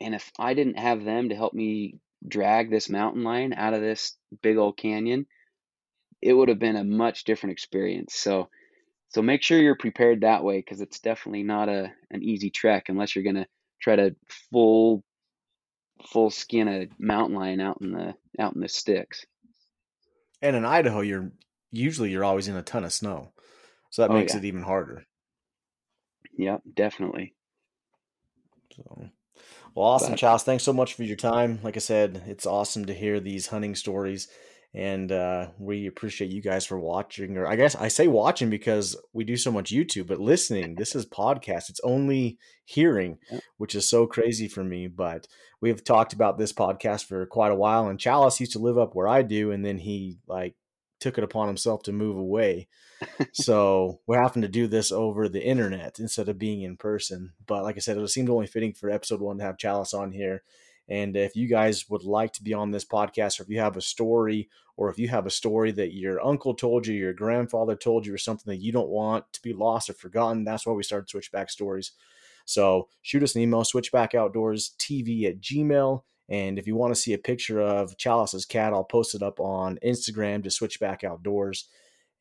and 0.00 0.14
if 0.14 0.30
I 0.38 0.54
didn't 0.54 0.78
have 0.78 1.04
them 1.04 1.28
to 1.28 1.34
help 1.34 1.54
me 1.54 1.98
drag 2.26 2.70
this 2.70 2.88
mountain 2.88 3.24
lion 3.24 3.52
out 3.52 3.74
of 3.74 3.80
this 3.80 4.16
big 4.42 4.56
old 4.56 4.76
canyon, 4.76 5.26
it 6.20 6.32
would 6.32 6.48
have 6.48 6.58
been 6.58 6.76
a 6.76 6.84
much 6.84 7.24
different 7.24 7.52
experience. 7.52 8.14
So 8.14 8.48
so 9.10 9.22
make 9.22 9.42
sure 9.42 9.58
you're 9.58 9.76
prepared 9.76 10.20
that 10.20 10.44
way 10.44 10.58
because 10.58 10.80
it's 10.80 11.00
definitely 11.00 11.42
not 11.42 11.68
a 11.68 11.92
an 12.10 12.22
easy 12.22 12.50
trek 12.50 12.88
unless 12.88 13.14
you're 13.14 13.24
gonna 13.24 13.46
try 13.80 13.96
to 13.96 14.14
full 14.50 15.02
full 16.06 16.30
skin 16.30 16.68
a 16.68 16.88
mountain 16.98 17.36
lion 17.36 17.60
out 17.60 17.78
in 17.80 17.92
the 17.92 18.14
out 18.38 18.54
in 18.54 18.60
the 18.60 18.68
sticks. 18.68 19.24
And 20.40 20.54
in 20.54 20.64
Idaho, 20.64 21.00
you're 21.00 21.32
usually 21.72 22.10
you're 22.10 22.24
always 22.24 22.48
in 22.48 22.56
a 22.56 22.62
ton 22.62 22.84
of 22.84 22.92
snow. 22.92 23.32
So 23.90 24.02
that 24.02 24.10
oh, 24.10 24.14
makes 24.14 24.34
yeah. 24.34 24.40
it 24.40 24.44
even 24.44 24.62
harder. 24.62 25.04
Yep, 26.36 26.62
definitely. 26.74 27.34
So, 28.74 29.10
well, 29.74 29.86
awesome, 29.86 30.12
but, 30.12 30.18
Charles. 30.18 30.44
Thanks 30.44 30.64
so 30.64 30.72
much 30.72 30.94
for 30.94 31.02
your 31.02 31.16
time. 31.16 31.58
Like 31.62 31.76
I 31.76 31.80
said, 31.80 32.22
it's 32.26 32.46
awesome 32.46 32.86
to 32.86 32.94
hear 32.94 33.18
these 33.18 33.48
hunting 33.48 33.74
stories, 33.74 34.28
and 34.74 35.10
uh, 35.10 35.48
we 35.58 35.86
appreciate 35.86 36.30
you 36.30 36.42
guys 36.42 36.64
for 36.64 36.78
watching. 36.78 37.36
Or 37.36 37.46
I 37.46 37.56
guess 37.56 37.74
I 37.74 37.88
say 37.88 38.06
watching 38.06 38.50
because 38.50 38.96
we 39.12 39.24
do 39.24 39.36
so 39.36 39.50
much 39.50 39.72
YouTube, 39.72 40.06
but 40.06 40.20
listening. 40.20 40.76
this 40.76 40.94
is 40.94 41.06
podcast. 41.06 41.70
It's 41.70 41.80
only 41.82 42.38
hearing, 42.64 43.18
which 43.56 43.74
is 43.74 43.88
so 43.88 44.06
crazy 44.06 44.48
for 44.48 44.62
me. 44.62 44.86
But 44.86 45.26
we've 45.60 45.82
talked 45.82 46.12
about 46.12 46.38
this 46.38 46.52
podcast 46.52 47.06
for 47.06 47.26
quite 47.26 47.52
a 47.52 47.56
while, 47.56 47.88
and 47.88 47.98
Challis 47.98 48.40
used 48.40 48.52
to 48.52 48.58
live 48.60 48.78
up 48.78 48.94
where 48.94 49.08
I 49.08 49.22
do, 49.22 49.50
and 49.50 49.64
then 49.64 49.78
he 49.78 50.18
like 50.28 50.54
took 51.00 51.18
it 51.18 51.24
upon 51.24 51.48
himself 51.48 51.82
to 51.84 51.92
move 51.92 52.16
away. 52.16 52.68
so 53.32 54.00
we're 54.06 54.22
having 54.22 54.42
to 54.42 54.48
do 54.48 54.66
this 54.66 54.90
over 54.92 55.28
the 55.28 55.44
internet 55.44 55.98
instead 55.98 56.28
of 56.28 56.38
being 56.38 56.62
in 56.62 56.76
person. 56.76 57.32
But 57.46 57.62
like 57.62 57.76
I 57.76 57.80
said, 57.80 57.96
it 57.96 58.08
seemed 58.08 58.30
only 58.30 58.46
fitting 58.46 58.72
for 58.72 58.90
episode 58.90 59.20
one 59.20 59.38
to 59.38 59.44
have 59.44 59.56
Challis 59.56 59.94
on 59.94 60.12
here. 60.12 60.42
And 60.88 61.16
if 61.16 61.36
you 61.36 61.48
guys 61.48 61.88
would 61.90 62.04
like 62.04 62.32
to 62.34 62.42
be 62.42 62.54
on 62.54 62.70
this 62.70 62.84
podcast, 62.84 63.38
or 63.38 63.42
if 63.42 63.50
you 63.50 63.60
have 63.60 63.76
a 63.76 63.82
story, 63.82 64.48
or 64.76 64.88
if 64.88 64.98
you 64.98 65.08
have 65.08 65.26
a 65.26 65.30
story 65.30 65.70
that 65.72 65.92
your 65.92 66.24
uncle 66.24 66.54
told 66.54 66.86
you, 66.86 66.94
your 66.94 67.12
grandfather 67.12 67.76
told 67.76 68.06
you, 68.06 68.14
or 68.14 68.18
something 68.18 68.50
that 68.50 68.62
you 68.62 68.72
don't 68.72 68.88
want 68.88 69.30
to 69.34 69.42
be 69.42 69.52
lost 69.52 69.90
or 69.90 69.92
forgotten, 69.92 70.44
that's 70.44 70.66
why 70.66 70.72
we 70.72 70.82
started 70.82 71.10
Switchback 71.10 71.50
Stories. 71.50 71.92
So 72.46 72.88
shoot 73.02 73.22
us 73.22 73.34
an 73.34 73.42
email, 73.42 73.62
switchbackoutdoorstv 73.62 75.28
at 75.28 75.40
gmail. 75.40 76.02
And 76.30 76.58
if 76.58 76.66
you 76.66 76.76
want 76.76 76.94
to 76.94 77.00
see 77.00 77.12
a 77.12 77.18
picture 77.18 77.60
of 77.60 77.96
Challis's 77.98 78.46
cat, 78.46 78.72
I'll 78.72 78.84
post 78.84 79.14
it 79.14 79.22
up 79.22 79.40
on 79.40 79.78
Instagram 79.84 80.42
to 80.44 80.50
Switchback 80.50 81.04
Outdoors. 81.04 81.68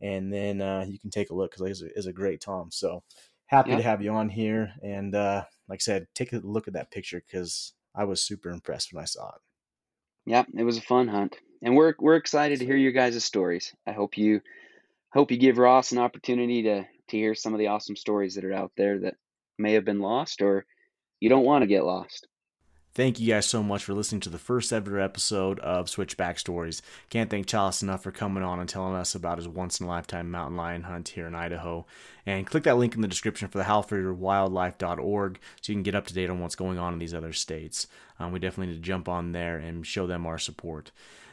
And 0.01 0.31
then 0.31 0.61
uh, 0.61 0.85
you 0.87 0.99
can 0.99 1.09
take 1.09 1.29
a 1.29 1.35
look 1.35 1.51
because 1.51 1.81
it's, 1.81 2.05
a 2.05 2.13
great 2.13 2.41
Tom. 2.41 2.69
So 2.71 3.03
happy 3.47 3.75
to 3.75 3.81
have 3.81 4.01
you 4.01 4.11
on 4.11 4.29
here. 4.29 4.73
And 4.83 5.15
uh, 5.15 5.45
like 5.67 5.77
I 5.77 5.81
said, 5.81 6.07
take 6.13 6.33
a 6.33 6.37
look 6.37 6.67
at 6.67 6.75
that 6.75 6.91
picture 6.91 7.21
because 7.25 7.73
I 7.95 8.03
was 8.03 8.21
super 8.21 8.49
impressed 8.49 8.93
when 8.93 9.01
I 9.01 9.05
saw 9.05 9.29
it. 9.29 9.41
Yeah, 10.25 10.43
it 10.55 10.63
was 10.63 10.77
a 10.77 10.81
fun 10.81 11.07
hunt. 11.07 11.37
And 11.63 11.75
we're 11.75 11.95
we're 11.97 12.17
excited 12.17 12.59
to 12.59 12.65
hear 12.65 12.75
your 12.75 12.91
guys' 12.91 13.23
stories. 13.23 13.73
I 13.87 13.93
hope 13.93 14.17
you 14.17 14.41
hope 15.11 15.31
you 15.31 15.37
give 15.37 15.57
Ross 15.57 15.91
an 15.91 15.97
opportunity 15.97 16.63
to 16.63 16.83
to 16.83 17.17
hear 17.17 17.33
some 17.33 17.53
of 17.53 17.59
the 17.59 17.67
awesome 17.67 17.95
stories 17.95 18.35
that 18.35 18.45
are 18.45 18.53
out 18.53 18.71
there 18.77 18.99
that 18.99 19.15
may 19.57 19.73
have 19.73 19.85
been 19.85 20.01
lost 20.01 20.41
or 20.41 20.65
you 21.19 21.29
don't 21.29 21.45
want 21.45 21.63
to 21.63 21.67
get 21.67 21.85
lost. 21.85 22.27
Thank 22.97 23.19
you 23.19 23.31
guys 23.31 23.45
so 23.45 23.61
much 23.61 23.83
for 23.83 23.93
listening 23.93 24.21
to 24.21 24.29
the 24.31 24.39
first 24.39 24.73
ever 24.73 24.99
episode 24.99 25.59
of 25.59 25.87
Switchback 25.87 26.39
Stories. 26.39 26.81
Can't 27.11 27.29
thank 27.29 27.45
Challis 27.45 27.83
enough 27.83 28.01
for 28.01 28.11
coming 28.11 28.41
on 28.41 28.59
and 28.59 28.67
telling 28.67 28.95
us 28.95 29.13
about 29.13 29.37
his 29.37 29.47
once 29.47 29.79
in 29.79 29.85
a 29.85 29.89
lifetime 29.89 30.31
mountain 30.31 30.57
lion 30.57 30.81
hunt 30.81 31.09
here 31.09 31.27
in 31.27 31.35
Idaho. 31.35 31.85
And 32.25 32.47
click 32.47 32.63
that 32.63 32.79
link 32.79 32.95
in 32.95 33.01
the 33.01 33.07
description 33.07 33.49
for 33.49 33.59
the 33.59 33.65
howlforyourwildlife.org 33.65 35.39
so 35.61 35.71
you 35.71 35.75
can 35.75 35.83
get 35.83 35.93
up 35.93 36.07
to 36.07 36.13
date 36.15 36.31
on 36.31 36.39
what's 36.39 36.55
going 36.55 36.79
on 36.79 36.93
in 36.93 36.97
these 36.97 37.13
other 37.13 37.33
states. 37.33 37.85
Um, 38.19 38.31
we 38.31 38.39
definitely 38.39 38.73
need 38.73 38.81
to 38.81 38.87
jump 38.87 39.07
on 39.07 39.31
there 39.31 39.59
and 39.59 39.85
show 39.85 40.07
them 40.07 40.25
our 40.25 40.39
support. 40.39 40.89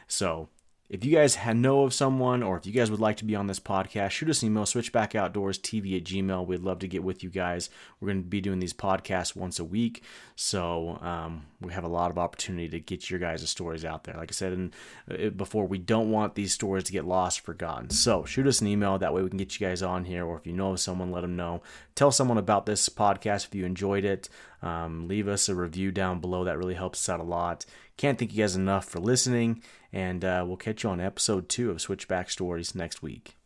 So, 0.07 0.49
if 0.87 1.03
you 1.03 1.15
guys 1.15 1.35
know 1.55 1.83
of 1.83 1.95
someone 1.95 2.43
or 2.43 2.57
if 2.57 2.67
you 2.67 2.71
guys 2.71 2.91
would 2.91 2.99
like 2.99 3.17
to 3.17 3.25
be 3.25 3.35
on 3.35 3.47
this 3.47 3.59
podcast, 3.59 4.11
shoot 4.11 4.29
us 4.29 4.43
an 4.43 4.47
email, 4.47 4.65
switchbackoutdoorstv 4.65 5.97
at 5.97 6.03
gmail. 6.03 6.45
We'd 6.45 6.61
love 6.61 6.79
to 6.79 6.87
get 6.87 7.03
with 7.03 7.23
you 7.23 7.31
guys. 7.31 7.71
We're 7.99 8.09
going 8.09 8.21
to 8.21 8.29
be 8.29 8.39
doing 8.39 8.59
these 8.59 8.73
podcasts 8.73 9.35
once 9.35 9.57
a 9.57 9.63
week. 9.63 10.03
So 10.35 10.99
um, 11.01 11.47
we 11.59 11.73
have 11.73 11.85
a 11.85 11.89
lot 11.89 12.11
of 12.11 12.19
opportunity 12.19 12.69
to 12.69 12.79
get 12.79 13.09
your 13.09 13.19
guys' 13.19 13.49
stories 13.49 13.83
out 13.83 14.03
there. 14.03 14.15
Like 14.15 14.31
I 14.31 14.33
said 14.33 14.53
in, 14.53 14.73
uh, 15.09 15.29
before, 15.29 15.65
we 15.65 15.79
don't 15.79 16.11
want 16.11 16.35
these 16.35 16.53
stories 16.53 16.83
to 16.83 16.91
get 16.91 17.05
lost, 17.05 17.39
forgotten. 17.39 17.89
So 17.89 18.23
shoot 18.23 18.45
us 18.45 18.61
an 18.61 18.67
email. 18.67 18.99
That 18.99 19.13
way 19.13 19.23
we 19.23 19.29
can 19.29 19.39
get 19.39 19.59
you 19.59 19.65
guys 19.65 19.81
on 19.81 20.05
here. 20.05 20.23
Or 20.23 20.37
if 20.37 20.45
you 20.45 20.53
know 20.53 20.73
of 20.73 20.79
someone, 20.79 21.11
let 21.11 21.21
them 21.21 21.35
know. 21.35 21.63
Tell 21.95 22.11
someone 22.11 22.37
about 22.37 22.67
this 22.67 22.89
podcast 22.89 23.47
if 23.47 23.55
you 23.55 23.65
enjoyed 23.65 24.05
it. 24.05 24.29
Um, 24.65 25.07
leave 25.07 25.27
us 25.27 25.47
a 25.47 25.55
review 25.55 25.91
down 25.91 26.19
below. 26.19 26.43
That 26.43 26.57
really 26.57 26.73
helps 26.73 26.99
us 26.99 27.13
out 27.13 27.19
a 27.19 27.23
lot. 27.23 27.65
Can't 27.97 28.17
thank 28.17 28.33
you 28.33 28.43
guys 28.43 28.55
enough 28.55 28.85
for 28.85 28.99
listening, 28.99 29.61
and 29.93 30.25
uh, 30.25 30.43
we'll 30.45 30.57
catch 30.57 30.83
you 30.83 30.89
on 30.89 30.99
episode 30.99 31.47
two 31.47 31.69
of 31.69 31.79
Switchback 31.79 32.29
Stories 32.29 32.75
next 32.75 33.01
week. 33.01 33.37